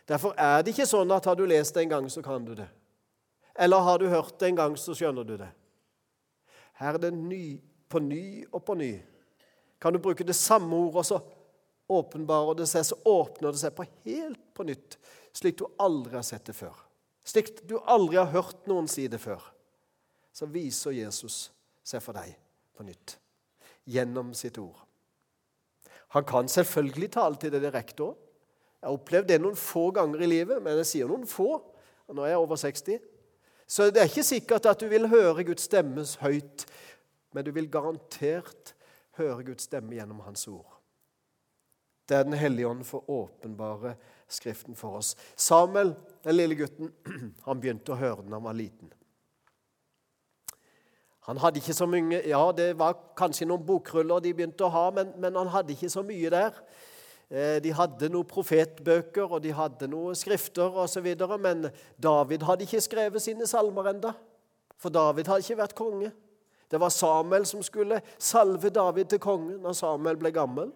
Derfor 0.08 0.36
er 0.40 0.62
det 0.62 0.72
ikke 0.72 0.88
sånn 0.88 1.12
at 1.12 1.26
har 1.28 1.36
du 1.36 1.44
lest 1.50 1.76
det 1.76 1.84
en 1.84 1.96
gang, 1.98 2.10
så 2.12 2.22
kan 2.24 2.46
du 2.46 2.54
det. 2.56 2.68
Eller 3.58 3.82
har 3.84 4.00
du 4.00 4.08
hørt 4.08 4.38
det 4.40 4.52
en 4.52 4.60
gang, 4.60 4.78
så 4.80 4.96
skjønner 4.96 5.26
du 5.28 5.34
det. 5.42 5.50
Her 6.78 6.96
er 6.96 7.02
det 7.08 7.12
ny, 7.18 7.58
på 7.90 8.00
ny 8.00 8.46
og 8.52 8.62
på 8.64 8.78
ny. 8.78 8.94
Kan 9.82 9.94
du 9.94 10.00
bruke 10.00 10.24
det 10.24 10.38
samme 10.38 10.78
ordet, 10.78 11.08
så 11.10 11.20
åpenbarer 11.90 12.62
det 12.62 12.70
seg, 12.70 12.86
så 12.86 12.98
åpner 13.04 13.52
det 13.52 13.62
seg 13.64 13.76
på 13.76 13.88
helt 14.06 14.42
på 14.56 14.66
nytt, 14.68 14.98
slik 15.36 15.58
du 15.60 15.66
aldri 15.82 16.18
har 16.20 16.26
sett 16.28 16.46
det 16.48 16.56
før. 16.56 16.76
Slik 17.28 17.52
du 17.68 17.78
aldri 17.84 18.20
har 18.20 18.32
hørt 18.32 18.68
noen 18.70 18.88
si 18.92 19.10
det 19.12 19.20
før. 19.20 19.42
Så 20.32 20.48
viser 20.48 20.96
Jesus 20.96 21.48
seg 21.84 22.04
for 22.04 22.16
deg 22.16 22.38
på 22.78 22.86
nytt 22.88 23.18
gjennom 23.88 24.34
sitt 24.38 24.60
ord. 24.62 24.87
Han 26.16 26.26
kan 26.28 26.48
selvfølgelig 26.48 27.12
tale 27.12 27.36
til 27.42 27.52
det 27.52 27.62
direkte 27.66 28.06
òg. 28.06 28.16
Jeg 28.78 28.88
har 28.88 28.96
opplevd 28.96 29.28
det 29.28 29.40
noen 29.42 29.58
få 29.58 29.90
ganger 29.92 30.22
i 30.22 30.30
livet, 30.30 30.62
men 30.64 30.78
jeg 30.80 30.90
sier 30.92 31.10
noen 31.10 31.26
få. 31.28 31.58
Nå 32.14 32.24
er 32.24 32.36
jeg 32.36 32.44
over 32.44 32.60
60. 32.62 33.00
Så 33.68 33.90
det 33.92 34.02
er 34.02 34.12
ikke 34.12 34.24
sikkert 34.24 34.70
at 34.70 34.80
du 34.80 34.88
vil 34.88 35.10
høre 35.12 35.44
Guds 35.44 35.66
stemme 35.68 36.06
høyt, 36.22 36.64
men 37.36 37.44
du 37.44 37.52
vil 37.52 37.68
garantert 37.72 38.74
høre 39.18 39.44
Guds 39.50 39.68
stemme 39.68 39.98
gjennom 39.98 40.22
Hans 40.24 40.48
ord. 40.48 40.78
Det 42.08 42.16
er 42.16 42.24
Den 42.24 42.38
hellige 42.40 42.68
ånd 42.68 42.86
for 42.88 43.10
åpenbare 43.10 43.98
Skriften 44.28 44.76
for 44.76 45.00
oss. 45.00 45.16
Samuel, 45.36 45.94
den 46.24 46.36
lille 46.36 46.56
gutten, 46.56 46.92
han 47.48 47.60
begynte 47.60 47.94
å 47.96 48.00
høre 48.00 48.22
den 48.22 48.32
da 48.32 48.40
han 48.40 48.48
var 48.48 48.58
liten. 48.60 48.92
Han 51.28 51.40
hadde 51.44 51.60
ikke 51.60 51.76
så 51.76 51.88
mye 51.90 52.22
Ja, 52.24 52.44
det 52.56 52.72
var 52.80 52.96
kanskje 53.20 53.48
noen 53.50 53.66
bokruller 53.68 54.22
de 54.24 54.34
begynte 54.36 54.64
å 54.68 54.72
ha, 54.72 54.86
men, 54.96 55.12
men 55.20 55.36
han 55.36 55.50
hadde 55.52 55.76
ikke 55.76 55.92
så 55.92 56.04
mye 56.08 56.32
der. 56.32 56.62
Eh, 57.28 57.58
de 57.64 57.74
hadde 57.76 58.08
noen 58.14 58.28
profetbøker 58.28 59.28
og 59.28 59.42
de 59.44 59.52
hadde 59.52 59.90
noen 59.92 60.16
skrifter 60.16 60.80
osv., 60.84 61.10
men 61.44 61.68
David 62.00 62.48
hadde 62.48 62.64
ikke 62.64 62.84
skrevet 62.86 63.24
sine 63.24 63.48
salmer 63.50 63.92
enda, 63.92 64.14
for 64.80 64.94
David 64.94 65.28
hadde 65.28 65.44
ikke 65.44 65.60
vært 65.60 65.76
konge. 65.76 66.14
Det 66.72 66.80
var 66.80 66.92
Samuel 66.96 67.46
som 67.48 67.64
skulle 67.64 68.00
salve 68.20 68.72
David 68.72 69.12
til 69.12 69.20
konge 69.24 69.60
når 69.60 69.76
Samuel 69.76 70.20
ble 70.20 70.32
gammel. 70.36 70.72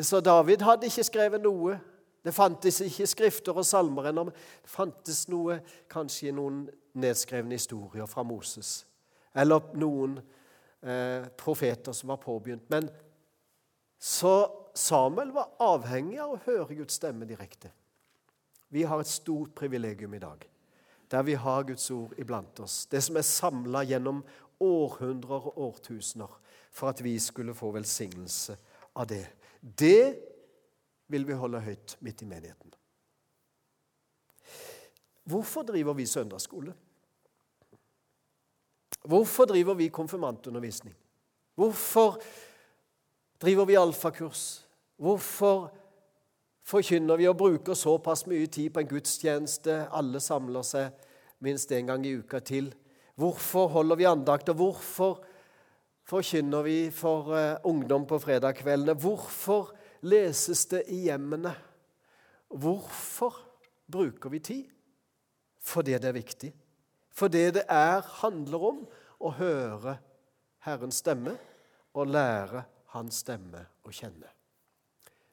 Så 0.00 0.20
David 0.24 0.62
hadde 0.62 0.88
ikke 0.88 1.06
skrevet 1.06 1.42
noe. 1.42 1.78
Det 2.22 2.34
fantes 2.34 2.78
ikke 2.80 3.06
skrifter 3.10 3.56
og 3.58 3.66
salmer 3.66 4.08
ennå. 4.10 4.28
Det 4.30 4.70
fantes 4.70 5.26
noe, 5.30 5.58
kanskje 5.90 6.34
noen 6.34 6.64
nedskrevne 6.92 7.56
historier 7.56 8.06
fra 8.06 8.24
Moses. 8.26 8.82
Eller 9.34 9.62
noen 9.78 10.18
eh, 10.82 11.28
profeter 11.38 11.94
som 11.96 12.12
var 12.12 12.20
påbegynt. 12.22 12.68
Men 12.70 12.90
så 13.98 14.34
Samuel 14.74 15.32
var 15.32 15.52
avhengig 15.62 16.18
av 16.20 16.34
å 16.34 16.42
høre 16.46 16.76
Guds 16.76 16.96
stemme 17.00 17.28
direkte. 17.28 17.70
Vi 18.72 18.86
har 18.88 19.00
et 19.00 19.10
stort 19.10 19.54
privilegium 19.54 20.14
i 20.16 20.22
dag, 20.22 20.44
der 21.12 21.22
vi 21.28 21.34
har 21.36 21.66
Guds 21.68 21.90
ord 21.92 22.14
iblant 22.18 22.60
oss. 22.64 22.86
Det 22.88 23.02
som 23.04 23.18
er 23.20 23.26
samla 23.28 23.84
gjennom 23.84 24.22
århundrer 24.62 25.48
og 25.50 25.58
årtusener 25.60 26.38
for 26.72 26.88
at 26.88 27.02
vi 27.04 27.18
skulle 27.20 27.54
få 27.54 27.72
velsignelse 27.74 28.56
av 28.96 29.08
det. 29.10 29.26
Det 29.60 30.16
vil 31.12 31.26
vi 31.28 31.36
holde 31.36 31.60
høyt 31.60 31.96
midt 32.00 32.24
i 32.24 32.28
menigheten. 32.30 32.72
Hvorfor 35.24 35.62
driver 35.62 35.94
vi 35.94 36.06
søndagsskole? 36.06 36.74
Hvorfor 39.04 39.44
driver 39.44 39.74
vi 39.74 39.88
konfirmantundervisning? 39.88 40.94
Hvorfor 41.54 42.22
driver 43.42 43.64
vi 43.64 43.74
alfakurs? 43.74 44.66
Hvorfor 44.96 45.72
forkynner 46.62 47.16
vi 47.16 47.28
og 47.28 47.36
bruker 47.36 47.74
såpass 47.74 48.26
mye 48.26 48.46
tid 48.46 48.70
på 48.70 48.80
en 48.80 48.88
gudstjeneste? 48.88 49.88
Alle 49.90 50.20
samler 50.20 50.62
seg 50.66 50.92
minst 51.42 51.72
én 51.72 51.90
gang 51.90 52.06
i 52.06 52.14
uka 52.18 52.38
til. 52.38 52.72
Hvorfor 53.18 53.66
holder 53.66 53.96
vi 53.96 54.04
andakt, 54.08 54.48
og 54.48 54.54
hvorfor 54.54 55.24
forkynner 56.08 56.62
vi 56.62 56.90
for 56.90 57.32
uh, 57.34 57.56
ungdom 57.64 58.06
på 58.06 58.18
fredagskveldene? 58.18 58.94
Hvorfor 58.94 59.74
leses 60.02 60.66
det 60.66 60.84
i 60.88 61.04
hjemmene? 61.08 61.54
Hvorfor 62.48 63.36
bruker 63.90 64.30
vi 64.30 64.38
tid? 64.38 64.64
Fordi 65.62 65.94
det 65.98 66.10
er 66.10 66.16
viktig. 66.16 66.52
Fordi 67.12 67.50
det 67.54 67.64
er, 67.68 68.02
handler 68.22 68.68
om 68.72 68.84
å 69.22 69.32
høre 69.36 69.96
Herrens 70.66 71.00
stemme 71.02 71.34
og 71.94 72.08
lære 72.10 72.64
hans 72.94 73.20
stemme 73.22 73.60
å 73.84 73.92
kjenne. 73.94 74.30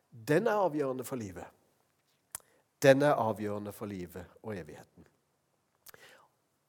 Den 0.10 0.48
er 0.50 0.60
avgjørende 0.66 1.06
for 1.08 1.20
livet. 1.20 1.48
Den 2.82 3.04
er 3.04 3.20
avgjørende 3.20 3.74
for 3.76 3.90
livet 3.92 4.40
og 4.44 4.56
evigheten. 4.56 5.06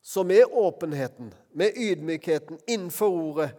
Så 0.03 0.25
med 0.25 0.45
åpenheten, 0.51 1.35
med 1.53 1.77
ydmykheten 1.77 2.59
innenfor 2.67 3.09
ordet, 3.09 3.51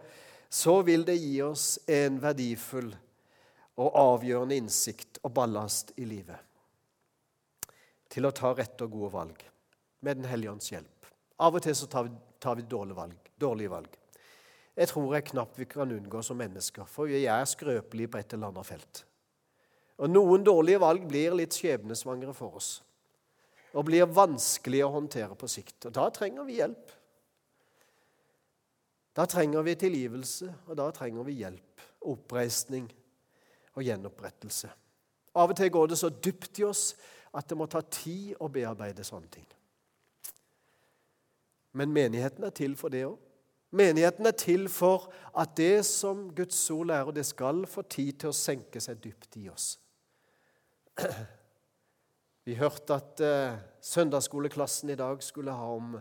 så 0.48 0.82
vil 0.82 1.04
det 1.08 1.16
gi 1.16 1.38
oss 1.42 1.78
en 1.88 2.18
verdifull 2.20 2.90
og 3.80 3.94
avgjørende 3.96 4.58
innsikt 4.60 5.22
og 5.22 5.32
ballast 5.32 5.94
i 5.96 6.04
livet. 6.04 6.36
Til 8.12 8.28
å 8.28 8.34
ta 8.36 8.52
rette 8.52 8.84
og 8.84 8.98
gode 8.98 9.12
valg 9.14 9.46
med 10.02 10.18
Den 10.18 10.28
hellige 10.28 10.52
ånds 10.52 10.70
hjelp. 10.72 11.08
Av 11.42 11.54
og 11.54 11.62
til 11.62 11.74
så 11.78 11.88
tar 11.90 12.06
vi, 12.06 12.14
tar 12.42 12.58
vi 12.58 12.66
dårlige 12.66 12.98
valg. 12.98 13.30
Dårlige 13.40 13.70
valg. 13.70 13.98
Jeg 14.76 14.88
tror 14.88 15.14
jeg 15.14 15.28
knapt 15.30 15.58
vi 15.60 15.68
kan 15.68 15.90
unngå 15.92 16.22
som 16.24 16.38
mennesker, 16.40 16.88
for 16.88 17.10
vi 17.10 17.26
er 17.28 17.44
skrøpelige 17.48 18.08
på 18.08 18.18
et 18.18 18.32
eller 18.32 18.52
annet 18.52 18.66
felt. 18.66 19.04
Og 20.02 20.10
Noen 20.10 20.44
dårlige 20.44 20.80
valg 20.82 21.04
blir 21.08 21.36
litt 21.36 21.54
skjebnesvangre 21.54 22.34
for 22.34 22.58
oss 22.58 22.72
og 23.72 23.86
blir 23.88 24.04
vanskelig 24.04 24.82
å 24.84 24.90
håndtere 24.92 25.36
på 25.38 25.48
sikt. 25.48 25.86
Og 25.88 25.94
Da 25.96 26.08
trenger 26.12 26.44
vi 26.44 26.58
hjelp. 26.58 26.90
Da 29.16 29.24
trenger 29.28 29.64
vi 29.64 29.74
tilgivelse, 29.76 30.48
og 30.68 30.76
da 30.76 30.90
trenger 30.92 31.24
vi 31.24 31.38
hjelp, 31.40 31.80
oppreisning 32.08 32.88
og 33.76 33.84
gjenopprettelse. 33.84 34.70
Av 35.36 35.48
og 35.48 35.56
til 35.56 35.72
går 35.72 35.88
det 35.88 35.98
så 36.00 36.08
dypt 36.12 36.60
i 36.60 36.64
oss 36.68 36.94
at 37.32 37.48
det 37.48 37.56
må 37.56 37.68
ta 37.68 37.80
tid 37.80 38.36
å 38.40 38.48
bearbeide 38.52 39.04
sånne 39.04 39.28
ting. 39.32 39.46
Men 41.72 41.92
menigheten 41.92 42.44
er 42.44 42.54
til 42.54 42.76
for 42.76 42.92
det 42.92 43.04
òg. 43.08 43.18
Menigheten 43.72 44.26
er 44.28 44.36
til 44.36 44.66
for 44.68 45.08
at 45.38 45.54
det 45.56 45.86
som 45.88 46.26
Guds 46.36 46.70
ord 46.70 46.90
lærer, 46.90 47.10
det 47.10 47.24
skal 47.26 47.64
få 47.66 47.82
tid 47.88 48.12
til 48.20 48.28
å 48.28 48.36
senke 48.36 48.80
seg 48.84 49.00
dypt 49.00 49.38
i 49.40 49.46
oss. 49.48 49.78
Vi 52.44 52.58
hørte 52.58 52.98
at 52.98 53.22
eh, 53.24 53.56
søndagsskoleklassen 53.80 54.92
i 54.92 54.98
dag 54.98 55.22
skulle 55.24 55.54
ha 55.56 55.70
om 55.72 55.96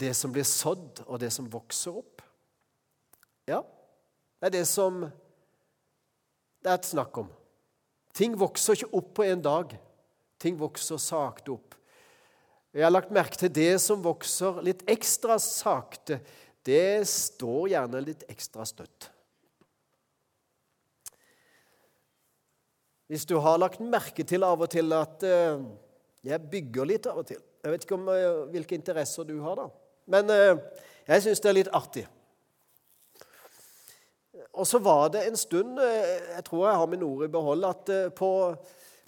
det 0.00 0.14
som 0.16 0.32
blir 0.32 0.46
sådd, 0.48 1.04
og 1.04 1.20
det 1.20 1.28
som 1.34 1.50
vokser 1.52 1.98
opp. 2.00 2.22
Ja, 3.46 3.60
det 4.40 4.48
er 4.48 4.56
det 4.56 4.66
som 4.70 5.04
det 6.64 6.72
er 6.72 6.78
et 6.80 6.88
snakk 6.88 7.18
om. 7.20 7.28
Ting 8.16 8.38
vokser 8.40 8.78
ikke 8.78 8.94
opp 8.96 9.10
på 9.18 9.26
en 9.28 9.42
dag. 9.44 9.74
Ting 10.40 10.56
vokser 10.56 10.96
sakte 11.02 11.52
opp. 11.52 11.74
Jeg 12.74 12.82
har 12.82 12.90
lagt 12.90 13.12
merke 13.14 13.38
til 13.38 13.52
det 13.54 13.76
som 13.78 14.00
vokser 14.02 14.58
litt 14.66 14.80
ekstra 14.90 15.36
sakte 15.38 16.18
det 16.64 17.04
står 17.08 17.68
gjerne 17.74 18.00
litt 18.00 18.24
ekstra 18.32 18.64
støtt. 18.66 19.10
Hvis 23.12 23.26
du 23.28 23.36
har 23.44 23.60
lagt 23.60 23.82
merke 23.84 24.24
til 24.24 24.46
av 24.46 24.64
og 24.64 24.70
til 24.72 24.94
at 24.96 25.26
uh, 25.28 25.60
jeg 26.24 26.50
bygger 26.50 26.88
litt 26.88 27.08
av 27.10 27.20
og 27.20 27.28
til 27.28 27.42
Jeg 27.64 27.72
vet 27.72 27.84
ikke 27.84 27.96
om, 27.96 28.08
uh, 28.08 28.46
hvilke 28.52 28.76
interesser 28.76 29.28
du 29.28 29.36
har, 29.44 29.60
da. 29.60 29.68
Men 30.08 30.32
uh, 30.32 30.80
jeg 31.04 31.26
syns 31.26 31.44
det 31.44 31.50
er 31.50 31.58
litt 31.58 31.72
artig. 31.76 32.06
Og 34.56 34.64
så 34.66 34.80
var 34.80 35.12
det 35.12 35.26
en 35.26 35.36
stund 35.36 35.78
Jeg 35.82 36.42
tror 36.46 36.68
jeg 36.68 36.80
har 36.80 36.90
min 36.90 37.04
ord 37.04 37.24
i 37.26 37.30
behold 37.30 37.64
at 37.68 37.90
på, 38.16 38.30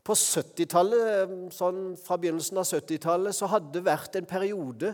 På 0.06 0.14
70-tallet, 0.14 1.32
sånn 1.54 1.96
fra 1.98 2.18
begynnelsen 2.20 2.60
av 2.62 2.68
70-tallet 2.68 3.34
så 3.34 3.48
hadde 3.50 3.74
det 3.74 3.86
vært 3.88 4.18
en 4.18 4.28
periode 4.28 4.92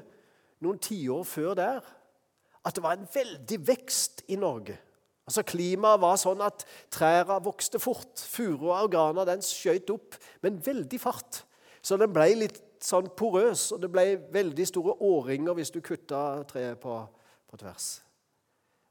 noen 0.65 0.79
tiår 0.81 1.27
før 1.29 1.59
der 1.59 1.93
at 2.63 2.77
det 2.77 2.85
var 2.85 2.97
en 2.97 3.09
veldig 3.11 3.59
vekst 3.67 4.23
i 4.31 4.39
Norge. 4.39 4.77
Altså 5.27 5.45
Klimaet 5.47 6.01
var 6.03 6.19
sånn 6.19 6.43
at 6.45 6.65
trærne 6.95 7.39
vokste 7.43 7.81
fort. 7.83 8.23
Furu 8.23 8.71
og 8.71 8.91
grana 8.93 9.25
den 9.27 9.43
skjøt 9.43 9.91
opp 9.95 10.19
med 10.43 10.53
en 10.53 10.63
veldig 10.67 11.01
fart. 11.03 11.43
Så 11.83 11.99
den 11.99 12.13
ble 12.15 12.29
litt 12.45 12.61
sånn 12.83 13.11
porøs, 13.19 13.69
og 13.75 13.83
det 13.83 13.91
ble 13.95 14.07
veldig 14.35 14.67
store 14.67 14.97
årringer 15.03 15.59
hvis 15.59 15.71
du 15.75 15.81
kutta 15.83 16.43
treet 16.51 16.81
på, 16.83 16.97
på 17.51 17.61
tvers. 17.61 17.91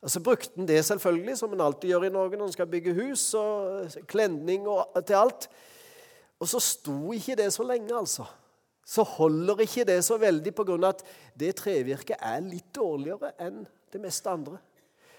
Og 0.02 0.10
Så 0.12 0.22
brukte 0.24 0.60
en 0.60 0.68
det 0.68 0.80
selvfølgelig, 0.86 1.38
som 1.38 1.52
en 1.54 1.62
alltid 1.62 1.92
gjør 1.92 2.08
i 2.08 2.14
Norge 2.14 2.40
når 2.40 2.50
en 2.50 2.56
skal 2.56 2.72
bygge 2.72 2.96
hus, 2.98 3.26
og 3.38 3.92
klenning 4.10 4.68
og 4.68 4.96
til 5.06 5.20
alt. 5.20 5.50
Og 6.42 6.50
så 6.50 6.62
sto 6.64 7.14
ikke 7.14 7.38
det 7.38 7.52
så 7.54 7.66
lenge, 7.68 7.94
altså. 7.94 8.26
Så 8.86 9.06
holder 9.06 9.62
ikke 9.62 9.86
det 9.86 10.00
så 10.04 10.18
veldig 10.18 10.54
pga. 10.58 10.88
at 10.90 11.04
det 11.38 11.56
trevirket 11.56 12.18
er 12.20 12.42
litt 12.42 12.74
dårligere 12.76 13.32
enn 13.40 13.66
det 13.94 14.02
meste 14.02 14.30
andre. 14.30 14.58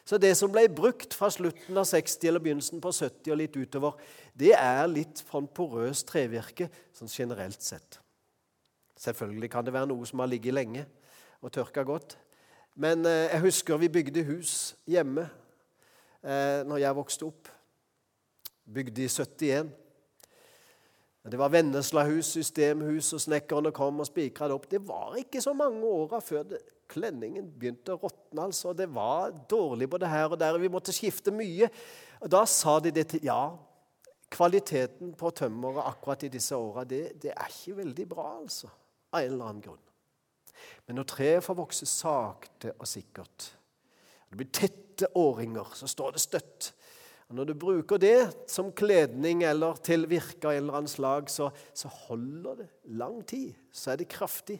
Så 0.05 0.19
det 0.19 0.33
som 0.37 0.51
ble 0.51 0.67
brukt 0.67 1.15
fra 1.15 1.31
slutten 1.31 1.79
av 1.79 1.87
60 1.87 2.27
eller 2.29 2.43
begynnelsen 2.43 2.81
på 2.83 2.91
70 2.91 3.31
og 3.31 3.39
litt 3.39 3.57
utover, 3.57 3.93
det 4.35 4.51
er 4.59 4.89
litt 4.91 5.23
sånn 5.23 5.47
porøst 5.47 6.09
trevirke 6.11 6.67
sånn 6.93 7.13
generelt 7.13 7.63
sett. 7.63 8.01
Selvfølgelig 8.99 9.51
kan 9.51 9.65
det 9.65 9.75
være 9.75 9.87
noe 9.87 10.07
som 10.07 10.19
har 10.19 10.31
ligget 10.31 10.55
lenge 10.55 10.85
og 11.41 11.53
tørka 11.55 11.85
godt. 11.87 12.17
Men 12.75 13.07
eh, 13.07 13.31
jeg 13.31 13.45
husker 13.47 13.79
vi 13.79 13.93
bygde 13.93 14.25
hus 14.27 14.75
hjemme 14.91 15.29
eh, 16.23 16.63
når 16.67 16.83
jeg 16.83 16.99
vokste 16.99 17.29
opp. 17.29 17.51
Bygde 18.67 19.05
i 19.05 19.11
71. 19.11 19.71
Det 21.31 21.39
var 21.39 21.53
Venneslahus, 21.55 22.33
systemhus, 22.35 23.13
og 23.15 23.21
snekkerne 23.23 23.71
kom 23.75 24.01
og 24.03 24.09
spikra 24.09 24.49
det 24.51 24.57
opp. 24.57 24.65
Det 24.71 24.81
var 24.83 25.15
ikke 25.21 25.43
så 25.43 25.53
mange 25.55 25.87
åra 25.87 26.19
før 26.21 26.49
det, 26.51 26.59
klenningen 26.91 27.47
begynte 27.59 27.95
å 27.95 28.01
råtne. 28.03 28.49
Altså. 28.49 28.73
Det 28.75 28.89
var 28.91 29.31
dårlig 29.51 29.89
både 29.93 30.11
her 30.11 30.35
og 30.35 30.41
der, 30.41 30.57
og 30.57 30.65
vi 30.65 30.73
måtte 30.73 30.95
skifte 30.95 31.35
mye. 31.35 31.71
Og 32.23 32.33
Da 32.33 32.43
sa 32.47 32.79
de 32.83 32.91
det 32.95 33.07
til 33.13 33.25
Ja, 33.29 33.55
kvaliteten 34.33 35.15
på 35.19 35.31
tømmeret 35.31 35.87
akkurat 35.93 36.27
i 36.27 36.33
disse 36.33 36.57
åra, 36.57 36.85
det, 36.85 37.21
det, 37.23 37.33
er 37.37 37.55
ikke 37.55 37.79
veldig 37.83 38.09
bra, 38.09 38.29
altså. 38.41 38.71
Av 39.13 39.23
en 39.23 39.33
eller 39.33 39.49
annen 39.51 39.65
grunn. 39.65 39.83
Men 40.87 40.99
når 40.99 41.11
treet 41.13 41.45
får 41.45 41.59
vokse 41.59 41.87
sakte 41.87 42.75
og 42.79 42.89
sikkert, 42.89 43.53
det 44.31 44.39
blir 44.41 44.51
tette 44.55 45.11
årringer, 45.19 45.75
så 45.77 45.87
står 45.91 46.15
det 46.17 46.23
støtt. 46.25 46.73
Og 47.29 47.37
Når 47.39 47.49
du 47.49 47.55
bruker 47.55 48.01
det 48.01 48.19
som 48.51 48.73
kledning 48.73 49.45
eller 49.49 49.79
til 49.85 50.05
virke 50.11 50.49
av 50.49 50.57
en 50.57 50.65
eller 50.65 50.81
annen 50.81 50.91
slag, 50.91 51.31
så, 51.33 51.51
så, 51.75 51.89
holder 52.09 52.63
det 52.63 52.69
lang 52.99 53.23
tid. 53.27 53.55
Så 53.73 53.93
er 53.93 54.03
det 54.03 54.11
kraftig. 54.13 54.59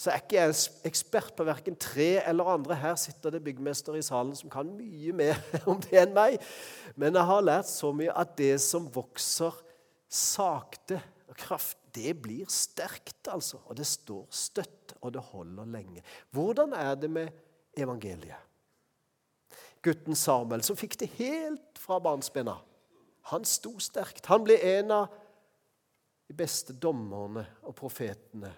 Så 0.00 0.08
er 0.08 0.22
ikke 0.22 0.38
jeg 0.38 0.54
ekspert 0.88 1.34
på 1.36 1.44
verken 1.44 1.76
tre 1.76 2.22
eller 2.24 2.48
andre. 2.54 2.78
Her 2.80 2.96
sitter 2.96 3.34
det 3.34 3.42
byggmester 3.44 3.98
i 3.98 4.04
salen 4.04 4.32
som 4.38 4.52
kan 4.52 4.70
mye 4.78 5.12
mer 5.12 5.36
om 5.70 5.80
det 5.84 5.98
enn 6.00 6.16
meg. 6.16 6.38
Men 6.96 7.18
jeg 7.18 7.28
har 7.32 7.44
lært 7.44 7.68
så 7.68 7.92
mye 7.92 8.14
at 8.16 8.32
det 8.40 8.54
som 8.64 8.88
vokser 8.94 9.60
sakte 10.10 11.02
og 11.28 11.36
kraft, 11.38 11.76
det 11.94 12.14
blir 12.22 12.48
sterkt, 12.50 13.28
altså. 13.28 13.60
Og 13.66 13.76
det 13.76 13.86
står 13.86 14.24
støtt, 14.34 14.94
og 15.00 15.12
det 15.14 15.22
holder 15.32 15.68
lenge. 15.68 16.04
Hvordan 16.30 16.72
er 16.76 16.94
det 16.94 17.10
med 17.10 17.28
evangeliet? 17.76 18.49
Gutten 19.82 20.16
Samuel, 20.16 20.62
som 20.62 20.76
fikk 20.76 20.98
det 21.00 21.10
helt 21.18 21.78
fra 21.78 22.00
barnsbena. 22.00 22.56
Han 23.30 23.44
sto 23.44 23.76
sterkt. 23.80 24.26
Han 24.26 24.44
ble 24.44 24.56
en 24.76 24.90
av 24.90 25.14
de 26.28 26.36
beste 26.36 26.74
dommerne 26.76 27.44
og 27.66 27.74
profetene 27.78 28.52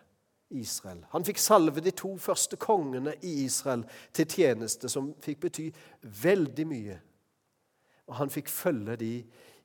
i 0.52 0.60
Israel. 0.62 1.02
Han 1.14 1.24
fikk 1.24 1.40
salve 1.40 1.82
de 1.84 1.94
to 1.96 2.14
første 2.20 2.58
kongene 2.60 3.14
i 3.24 3.38
Israel 3.46 3.84
til 4.12 4.28
tjeneste, 4.28 4.90
som 4.92 5.12
fikk 5.22 5.40
bety 5.46 5.70
veldig 6.22 6.66
mye. 6.68 6.98
Og 8.10 8.18
han 8.18 8.32
fikk 8.32 8.50
følge 8.52 8.98
de 9.00 9.12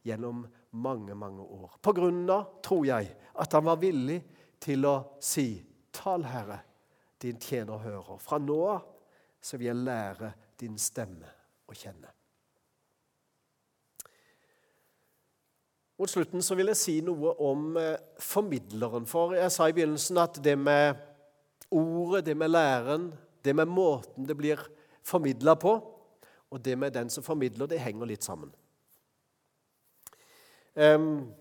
gjennom 0.08 0.46
mange, 0.78 1.16
mange 1.16 1.44
år. 1.44 1.80
På 1.82 1.94
grunn 1.96 2.24
av, 2.32 2.62
tror 2.64 2.86
jeg, 2.88 3.12
at 3.36 3.54
han 3.58 3.66
var 3.68 3.82
villig 3.82 4.22
til 4.64 4.86
å 4.86 4.98
si, 5.20 5.64
'Tal, 5.92 6.24
Herre, 6.24 6.60
din 7.22 7.40
tjener 7.40 7.78
hører.' 7.78 8.20
Fra 8.20 8.38
nå 8.38 8.60
av 8.68 8.86
så 9.42 9.58
vil 9.58 9.68
jeg 9.68 9.76
lære 9.76 10.32
din 10.60 10.78
stemme 10.78 11.37
å 11.68 11.76
kjenne. 11.76 12.12
Mot 15.98 16.12
slutten 16.12 16.44
så 16.46 16.56
vil 16.58 16.70
jeg 16.70 16.78
si 16.78 16.96
noe 17.02 17.34
om 17.42 17.78
eh, 17.82 17.98
formidleren. 18.22 19.08
For 19.10 19.34
jeg 19.38 19.50
sa 19.54 19.66
i 19.66 19.74
begynnelsen 19.74 20.20
at 20.22 20.38
det 20.46 20.54
med 20.60 21.00
ordet, 21.74 22.26
det 22.28 22.38
med 22.38 22.54
læren, 22.54 23.10
det 23.44 23.56
med 23.56 23.72
måten 23.72 24.28
det 24.28 24.38
blir 24.38 24.62
formidla 25.08 25.56
på, 25.58 25.74
og 26.50 26.64
det 26.64 26.78
med 26.78 26.94
den 26.94 27.10
som 27.10 27.24
formidler, 27.24 27.68
det 27.68 27.82
henger 27.82 28.08
litt 28.08 28.24
sammen. 28.24 28.54
Um, 30.78 31.34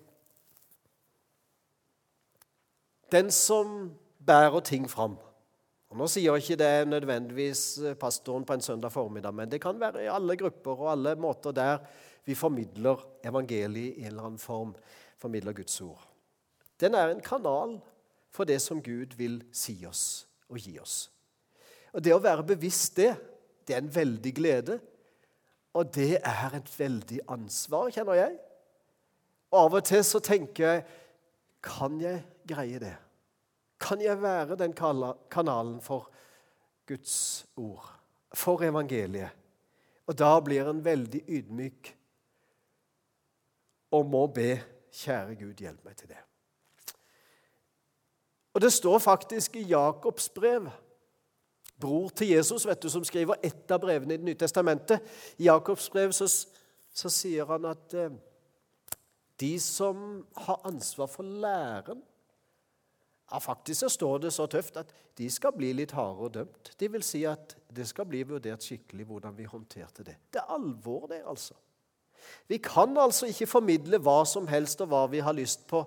den 3.13 3.31
som 3.31 3.93
bærer 4.27 4.61
ting 4.61 4.89
fram, 4.91 5.19
Nå 5.97 6.05
sier 6.13 6.37
ikke 6.37 6.59
det 6.61 6.89
nødvendigvis 6.91 7.61
eh, 7.81 7.95
pastoren 7.97 8.45
på 8.45 8.53
en 8.53 8.61
søndag 8.61 8.93
formiddag, 8.93 9.33
men 9.33 9.49
det 9.49 9.63
kan 9.63 9.79
være 9.81 10.05
i 10.05 10.11
alle 10.13 10.37
grupper 10.37 10.83
og 10.83 10.91
alle 10.93 11.15
måter 11.17 11.55
der 11.57 11.79
vi 12.27 12.35
formidler 12.35 13.01
evangeliet 13.25 13.97
i 13.97 14.05
en 14.05 14.11
eller 14.11 14.27
annen 14.27 14.43
form. 14.43 14.75
Formidler 15.17 15.53
Guds 15.57 15.81
ord. 15.81 16.03
Den 16.81 16.95
er 16.95 17.09
en 17.09 17.23
kanal 17.25 17.79
for 18.31 18.45
det 18.45 18.59
som 18.61 18.83
Gud 18.83 19.17
vil 19.17 19.39
si 19.53 19.79
oss 19.89 20.27
og 20.51 20.59
gi 20.61 20.77
oss. 20.79 21.07
Og 21.97 22.05
Det 22.05 22.13
å 22.13 22.21
være 22.21 22.45
bevisst 22.45 22.99
det, 23.01 23.15
det 23.65 23.75
er 23.75 23.81
en 23.81 23.95
veldig 23.95 24.35
glede. 24.37 24.79
Og 25.73 25.89
det 25.95 26.19
er 26.21 26.59
et 26.59 26.69
veldig 26.79 27.23
ansvar, 27.29 27.89
kjenner 27.95 28.21
jeg. 28.21 28.37
Og 29.49 29.63
Av 29.63 29.81
og 29.81 29.89
til 29.89 30.05
så 30.05 30.21
tenker 30.21 30.69
jeg 30.69 30.87
Kan 31.65 32.01
jeg 32.01 32.21
greie 32.47 32.79
det? 32.79 32.97
Kan 33.81 34.01
jeg 34.01 34.23
være 34.23 34.57
den 34.57 34.73
kanalen 34.73 35.81
for 35.81 36.11
Guds 36.87 37.47
ord, 37.57 37.93
for 38.35 38.63
evangeliet? 38.63 39.31
Og 40.07 40.19
da 40.19 40.41
blir 40.41 40.69
en 40.71 40.85
veldig 40.85 41.25
ydmyk 41.29 41.93
og 43.97 44.07
må 44.07 44.27
be 44.27 44.51
Kjære 44.97 45.35
Gud, 45.37 45.59
hjelp 45.61 45.85
meg 45.85 45.97
til 45.97 46.09
det. 46.09 46.23
Og 48.57 48.61
Det 48.61 48.73
står 48.73 48.99
faktisk 48.99 49.57
i 49.57 49.67
Jakobs 49.69 50.29
brev, 50.29 50.71
bror 51.81 52.09
til 52.09 52.29
Jesus, 52.29 52.67
vet 52.67 52.83
du, 52.83 52.89
som 52.89 53.05
skriver 53.05 53.37
ett 53.45 53.71
av 53.71 53.83
brevene 53.83 54.15
i 54.15 54.17
Det 54.17 54.25
nye 54.25 54.39
testamentet. 54.41 55.03
I 55.37 55.51
Jakobs 55.51 55.91
brev 55.91 56.13
så, 56.17 56.25
så 56.89 57.13
sier 57.13 57.45
han 57.45 57.69
at 57.69 57.95
eh, 57.95 58.15
de 59.41 59.61
som 59.61 60.25
har 60.37 60.61
ansvar 60.65 61.07
for 61.13 61.23
læren 61.23 62.01
ja, 63.31 63.41
Faktisk 63.41 63.81
så 63.81 63.89
står 63.89 64.19
det 64.19 64.33
så 64.35 64.47
tøft 64.47 64.77
at 64.81 64.93
de 65.19 65.29
skal 65.33 65.55
bli 65.57 65.73
litt 65.75 65.95
hardere 65.97 66.33
dømt. 66.41 66.73
Det 66.79 66.91
vil 66.93 67.05
si 67.05 67.25
at 67.27 67.57
det 67.75 67.87
skal 67.89 68.07
bli 68.09 68.23
vurdert 68.29 68.63
skikkelig 68.63 69.07
hvordan 69.09 69.35
vi 69.37 69.49
håndterte 69.51 70.05
det. 70.07 70.19
Det 70.31 70.43
er 70.43 70.53
alvor, 70.55 71.09
det, 71.11 71.23
altså. 71.27 71.57
Vi 72.49 72.59
kan 72.63 72.97
altså 72.99 73.27
ikke 73.31 73.49
formidle 73.51 73.99
hva 74.03 74.21
som 74.29 74.47
helst 74.51 74.81
og 74.83 74.91
hva 74.93 75.05
vi 75.11 75.23
har 75.25 75.35
lyst 75.37 75.67
på, 75.71 75.83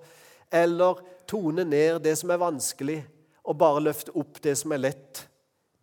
eller 0.52 1.00
tone 1.30 1.64
ned 1.68 2.02
det 2.04 2.16
som 2.20 2.32
er 2.34 2.42
vanskelig, 2.42 3.00
og 3.46 3.58
bare 3.58 3.82
løfte 3.82 4.14
opp 4.20 4.42
det 4.44 4.56
som 4.60 4.74
er 4.76 4.84
lett. 4.84 5.24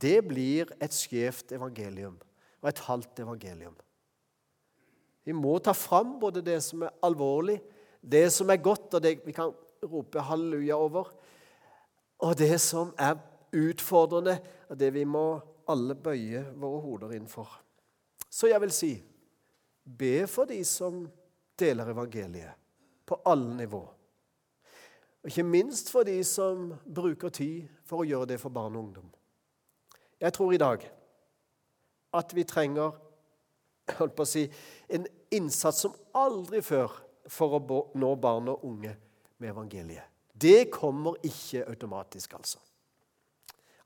Det 0.00 0.20
blir 0.28 0.70
et 0.82 0.94
skjevt 0.94 1.54
evangelium 1.56 2.18
og 2.62 2.68
et 2.68 2.82
halvt 2.86 3.22
evangelium. 3.24 3.74
Vi 5.26 5.34
må 5.34 5.56
ta 5.58 5.72
fram 5.74 6.18
både 6.20 6.44
det 6.44 6.60
som 6.62 6.84
er 6.86 6.94
alvorlig, 7.06 7.56
det 8.00 8.28
som 8.34 8.50
er 8.52 8.62
godt, 8.62 8.92
og 8.94 9.02
det 9.02 9.16
vi 9.24 9.34
kan 9.34 9.54
rope 9.82 10.22
halleluja 10.22 10.76
over, 10.78 11.08
og 12.18 12.38
det 12.38 12.60
som 12.60 12.92
er 12.98 13.18
utfordrende, 13.56 14.38
og 14.68 14.78
det 14.78 14.92
vi 14.94 15.04
må 15.04 15.40
alle 15.68 15.94
bøye 15.94 16.42
våre 16.56 16.80
hoder 16.84 17.14
inn 17.16 17.28
for. 17.28 17.48
Så 18.30 18.50
jeg 18.50 18.60
vil 18.62 18.74
si 18.74 18.92
be 19.84 20.26
for 20.30 20.48
de 20.48 20.62
som 20.66 21.04
deler 21.58 21.92
evangeliet, 21.92 22.54
på 23.06 23.20
alle 23.24 23.54
nivå. 23.56 23.82
Og 25.22 25.30
ikke 25.30 25.46
minst 25.46 25.90
for 25.90 26.06
de 26.06 26.18
som 26.26 26.72
bruker 26.84 27.30
tid 27.34 27.68
for 27.86 28.02
å 28.02 28.08
gjøre 28.08 28.32
det 28.32 28.40
for 28.42 28.54
barn 28.54 28.76
og 28.76 28.88
ungdom. 28.88 29.08
Jeg 30.20 30.32
tror 30.32 30.52
i 30.52 30.60
dag 30.60 30.86
at 32.16 32.34
vi 32.34 32.44
trenger 32.48 32.96
holdt 33.98 34.16
på 34.16 34.24
å 34.24 34.28
si, 34.28 34.46
en 34.90 35.06
innsats 35.34 35.84
som 35.84 35.94
aldri 36.16 36.62
før 36.64 36.94
for 37.30 37.58
å 37.58 37.80
nå 37.98 38.12
barn 38.22 38.50
og 38.50 38.64
unge 38.66 38.94
med 39.38 39.52
evangeliet. 39.52 40.15
Det 40.40 40.70
kommer 40.70 41.16
ikke 41.24 41.64
automatisk, 41.68 42.34
altså. 42.34 42.58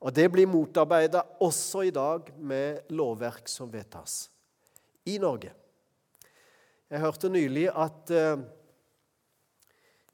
Og 0.01 0.15
det 0.15 0.25
blir 0.33 0.49
motarbeida 0.49 1.21
også 1.45 1.85
i 1.87 1.93
dag 1.93 2.31
med 2.37 2.89
lovverk 2.89 3.47
som 3.49 3.69
vedtas 3.71 4.25
i 5.05 5.17
Norge. 5.21 5.53
Jeg 6.89 6.99
hørte 6.99 7.29
nylig 7.29 7.69
at 7.69 8.11
eh, 8.11 8.41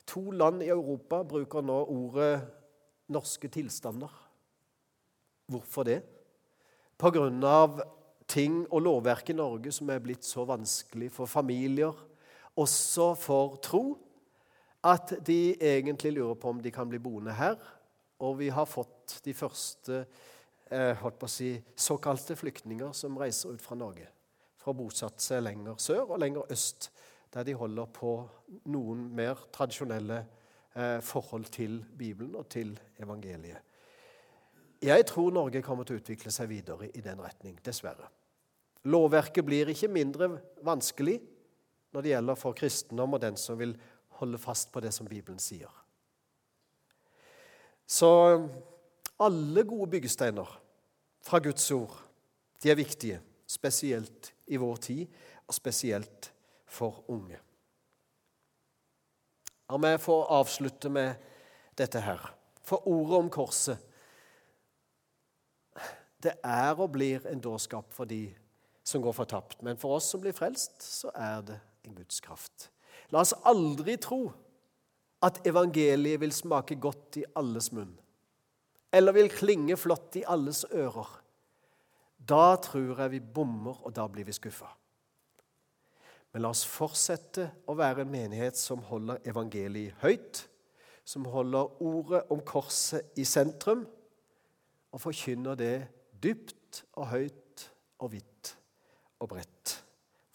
To 0.08 0.32
land 0.32 0.63
i 0.63 0.69
Europa 0.71 1.19
bruker 1.28 1.62
nå 1.62 1.82
ordet 1.91 2.39
'norske 3.12 3.50
tilstander'. 3.52 4.13
Hvorfor 5.52 5.84
det? 5.84 6.02
På 6.97 7.12
grunn 7.12 7.43
av 7.43 7.82
ting 8.28 8.65
og 8.71 8.82
lovverk 8.82 9.30
i 9.30 9.36
Norge 9.36 9.71
som 9.71 9.89
er 9.89 10.00
blitt 10.00 10.23
så 10.23 10.45
vanskelig 10.47 11.12
for 11.12 11.26
familier, 11.26 11.93
også 12.56 13.15
for 13.15 13.56
tro, 13.63 13.97
at 14.86 15.13
de 15.26 15.56
egentlig 15.56 16.13
lurer 16.13 16.36
på 16.36 16.50
om 16.50 16.62
de 16.62 16.72
kan 16.72 16.90
bli 16.90 17.00
boende 17.02 17.34
her. 17.34 17.58
Og 18.20 18.38
vi 18.40 18.50
har 18.50 18.66
fått 18.66 19.20
de 19.26 19.34
første 19.34 20.04
eh, 20.72 21.28
si, 21.28 21.52
såkalte 21.76 22.36
flyktninger 22.36 22.94
som 22.94 23.18
reiser 23.18 23.54
ut 23.54 23.62
fra 23.62 23.76
Norge. 23.76 24.08
Fra 24.58 24.74
bosatt 24.74 25.22
seg 25.22 25.44
lenger 25.46 25.78
sør 25.82 26.13
og 26.13 26.20
lenger 26.20 26.52
øst, 26.52 26.92
der 27.34 27.44
de 27.44 27.54
holder 27.54 27.86
på 27.94 28.18
noen 28.72 29.08
mer 29.16 29.48
tradisjonelle 29.54 30.24
eh, 30.76 31.00
forhold 31.02 31.50
til 31.54 31.84
Bibelen 31.98 32.36
og 32.36 32.50
til 32.50 32.78
evangeliet. 33.00 33.63
Jeg 34.82 35.06
tror 35.10 35.32
Norge 35.34 35.62
kommer 35.66 35.88
til 35.88 35.98
å 35.98 36.02
utvikle 36.02 36.32
seg 36.32 36.52
videre 36.52 36.92
i 36.94 37.02
den 37.02 37.22
retning, 37.22 37.58
dessverre. 37.66 38.12
Lovverket 38.88 39.46
blir 39.46 39.72
ikke 39.74 39.90
mindre 39.90 40.30
vanskelig 40.66 41.18
når 41.94 42.04
det 42.04 42.12
gjelder 42.12 42.38
for 42.38 42.58
kristendom 42.58 43.16
og 43.18 43.24
den 43.24 43.40
som 43.42 43.58
vil 43.60 43.74
holde 44.19 44.39
fast 44.41 44.71
på 44.73 44.82
det 44.84 44.93
som 44.95 45.08
Bibelen 45.08 45.39
sier. 45.39 45.71
Så 47.88 48.10
alle 49.19 49.63
gode 49.63 49.89
byggesteiner 49.95 50.49
fra 51.23 51.39
Guds 51.39 51.71
ord 51.71 51.95
de 52.63 52.71
er 52.71 52.80
viktige, 52.80 53.19
spesielt 53.47 54.34
i 54.47 54.58
vår 54.58 54.75
tid, 54.75 55.08
og 55.47 55.53
spesielt 55.53 56.32
for 56.65 57.03
unge. 57.08 57.38
La 59.69 59.77
meg 59.80 59.99
få 60.01 60.21
avslutte 60.32 60.89
med 60.91 61.15
dette 61.77 62.01
her. 62.01 62.23
For 62.63 62.88
ordet 62.88 63.19
om 63.21 63.30
korset 63.32 63.84
det 66.23 66.34
er 66.43 66.73
og 66.73 66.91
blir 66.95 67.27
en 67.30 67.39
dårskap 67.39 67.93
for 67.93 68.10
de 68.10 68.32
som 68.88 69.03
går 69.03 69.13
fortapt. 69.13 69.62
Men 69.63 69.77
for 69.77 69.99
oss 69.99 70.10
som 70.12 70.23
blir 70.23 70.36
frelst, 70.36 70.82
så 70.82 71.12
er 71.13 71.43
det 71.45 71.60
en 71.86 71.95
Guds 71.95 72.19
kraft. 72.23 72.69
La 73.13 73.23
oss 73.23 73.33
aldri 73.47 73.97
tro 74.01 74.25
at 75.23 75.39
evangeliet 75.47 76.21
vil 76.21 76.33
smake 76.36 76.77
godt 76.81 77.21
i 77.21 77.25
alles 77.39 77.71
munn, 77.73 77.93
eller 78.93 79.15
vil 79.17 79.31
klinge 79.33 79.77
flott 79.79 80.19
i 80.19 80.25
alles 80.27 80.65
ører. 80.71 81.10
Da 82.17 82.57
tror 82.62 82.99
jeg 83.01 83.13
vi 83.15 83.21
bommer, 83.21 83.79
og 83.86 83.95
da 83.95 84.07
blir 84.12 84.27
vi 84.27 84.36
skuffa. 84.36 84.69
Men 86.33 86.43
la 86.43 86.51
oss 86.51 86.65
fortsette 86.67 87.47
å 87.65 87.75
være 87.77 88.03
en 88.03 88.12
menighet 88.12 88.60
som 88.60 88.83
holder 88.89 89.23
evangeliet 89.25 89.95
høyt, 90.03 90.43
som 91.07 91.25
holder 91.31 91.81
ordet 91.81 92.25
om 92.33 92.41
korset 92.43 93.15
i 93.17 93.23
sentrum, 93.25 93.86
og 94.91 95.01
forkynner 95.01 95.55
det 95.60 95.75
dypt 96.23 96.83
og 96.97 97.10
høyt 97.13 97.67
og 98.03 98.12
vidt 98.13 98.53
og 99.21 99.31
bredt 99.31 99.77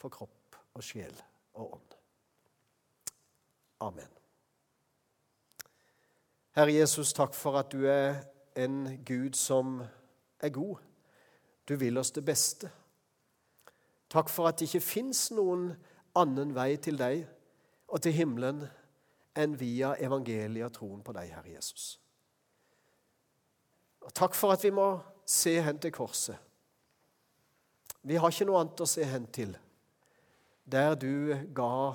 for 0.00 0.12
kropp 0.12 0.58
og 0.74 0.84
sjel 0.84 1.14
og 1.54 1.76
ånd. 1.76 2.01
Amen. 3.82 4.08
Herre 6.54 6.72
Jesus, 6.76 7.12
takk 7.16 7.34
for 7.34 7.56
at 7.58 7.72
du 7.72 7.86
er 7.88 8.20
en 8.54 8.84
Gud 9.08 9.34
som 9.34 9.80
er 10.40 10.52
god. 10.54 10.76
Du 11.68 11.74
vil 11.80 11.98
oss 11.98 12.12
det 12.14 12.24
beste. 12.24 12.70
Takk 14.12 14.28
for 14.28 14.46
at 14.46 14.60
det 14.60 14.68
ikke 14.68 14.84
fins 14.84 15.30
noen 15.32 15.70
annen 16.18 16.52
vei 16.54 16.76
til 16.76 16.98
deg 17.00 17.24
og 17.88 18.02
til 18.04 18.14
himmelen 18.14 18.62
enn 19.38 19.56
via 19.58 19.94
evangeliet 19.96 20.68
og 20.68 20.74
troen 20.76 21.02
på 21.02 21.14
deg, 21.16 21.32
Herre 21.32 21.54
Jesus. 21.54 21.96
Og 24.04 24.12
takk 24.14 24.36
for 24.36 24.52
at 24.52 24.62
vi 24.64 24.72
må 24.74 24.88
se 25.24 25.54
hen 25.64 25.80
til 25.80 25.94
korset. 25.94 26.36
Vi 28.02 28.18
har 28.18 28.30
ikke 28.30 28.46
noe 28.50 28.60
annet 28.60 28.82
å 28.82 28.90
se 28.90 29.06
hen 29.06 29.26
til. 29.32 29.54
Der 30.66 30.94
du 30.98 31.32
ga 31.54 31.94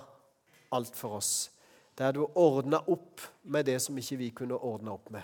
alt 0.73 0.95
for 0.95 1.19
oss. 1.19 1.51
Der 1.97 2.11
du 2.11 2.27
ordna 2.35 2.77
opp 2.87 3.21
med 3.43 3.65
det 3.65 3.81
som 3.81 3.97
ikke 3.97 4.17
vi 4.17 4.29
kunne 4.29 4.57
ordne 4.57 4.93
opp 4.93 5.09
med. 5.11 5.23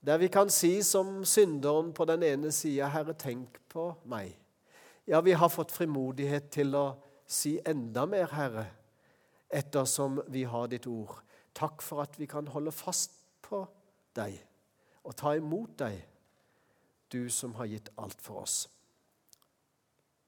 Der 0.00 0.18
vi 0.18 0.28
kan 0.28 0.50
si 0.50 0.82
som 0.82 1.24
synderen 1.24 1.92
på 1.92 2.04
den 2.04 2.22
ene 2.22 2.52
sida, 2.52 2.88
'Herre, 2.88 3.14
tenk 3.14 3.60
på 3.68 3.94
meg'. 4.04 4.36
Ja, 5.06 5.20
vi 5.20 5.32
har 5.32 5.48
fått 5.48 5.72
frimodighet 5.72 6.50
til 6.50 6.74
å 6.74 6.94
si 7.26 7.60
enda 7.66 8.06
mer, 8.06 8.26
Herre, 8.26 8.66
ettersom 9.50 10.20
vi 10.28 10.42
har 10.42 10.66
ditt 10.66 10.86
ord. 10.86 11.22
Takk 11.54 11.82
for 11.82 12.02
at 12.02 12.18
vi 12.18 12.26
kan 12.26 12.46
holde 12.46 12.72
fast 12.72 13.12
på 13.42 13.66
deg 14.16 14.38
og 15.04 15.16
ta 15.16 15.34
imot 15.34 15.78
deg, 15.78 15.96
du 17.12 17.28
som 17.28 17.54
har 17.54 17.66
gitt 17.66 17.88
alt 17.98 18.20
for 18.22 18.42
oss. 18.42 18.68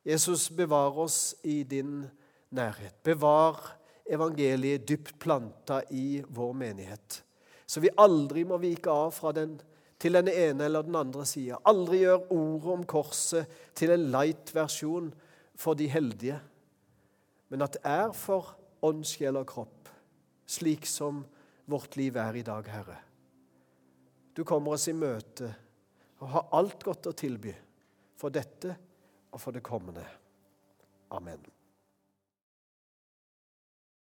Jesus, 0.05 0.49
bevar 0.51 0.99
oss 0.99 1.35
i 1.45 1.63
din 1.63 2.11
nærhet. 2.51 2.97
Bevar 3.05 3.79
evangeliet 4.07 4.87
dypt 4.89 5.19
planta 5.23 5.83
i 5.91 6.23
vår 6.29 6.53
menighet. 6.59 7.23
Så 7.67 7.81
vi 7.81 7.93
aldri 7.97 8.45
må 8.45 8.59
vike 8.61 8.91
av 8.91 9.13
fra 9.17 9.33
den 9.37 9.57
til 10.03 10.19
den 10.19 10.29
ene 10.29 10.67
eller 10.67 10.83
den 10.87 10.99
andre 10.99 11.25
sida. 11.29 11.61
Aldri 11.69 12.03
gjør 12.03 12.27
ordet 12.35 12.73
om 12.75 12.83
korset 12.89 13.61
til 13.79 13.95
en 13.95 14.09
light-versjon 14.13 15.13
for 15.59 15.79
de 15.79 15.87
heldige, 15.91 16.41
men 17.53 17.63
at 17.63 17.77
det 17.77 17.85
er 17.87 18.11
for 18.17 18.55
ånd, 18.83 19.05
sjel 19.07 19.39
og 19.39 19.47
kropp, 19.53 19.91
slik 20.49 20.89
som 20.91 21.23
vårt 21.71 21.97
liv 22.01 22.17
er 22.19 22.41
i 22.41 22.45
dag, 22.47 22.67
Herre. 22.67 22.99
Du 24.35 24.43
kommer 24.49 24.75
oss 24.75 24.89
i 24.89 24.97
møte 24.97 25.53
og 26.23 26.31
har 26.35 26.49
alt 26.59 26.83
godt 26.83 27.11
å 27.11 27.17
tilby 27.17 27.53
for 28.19 28.35
dette 28.35 28.75
og 29.31 29.41
for 29.41 29.55
det 29.55 29.63
kommende. 29.65 30.05
Amen. 31.13 31.62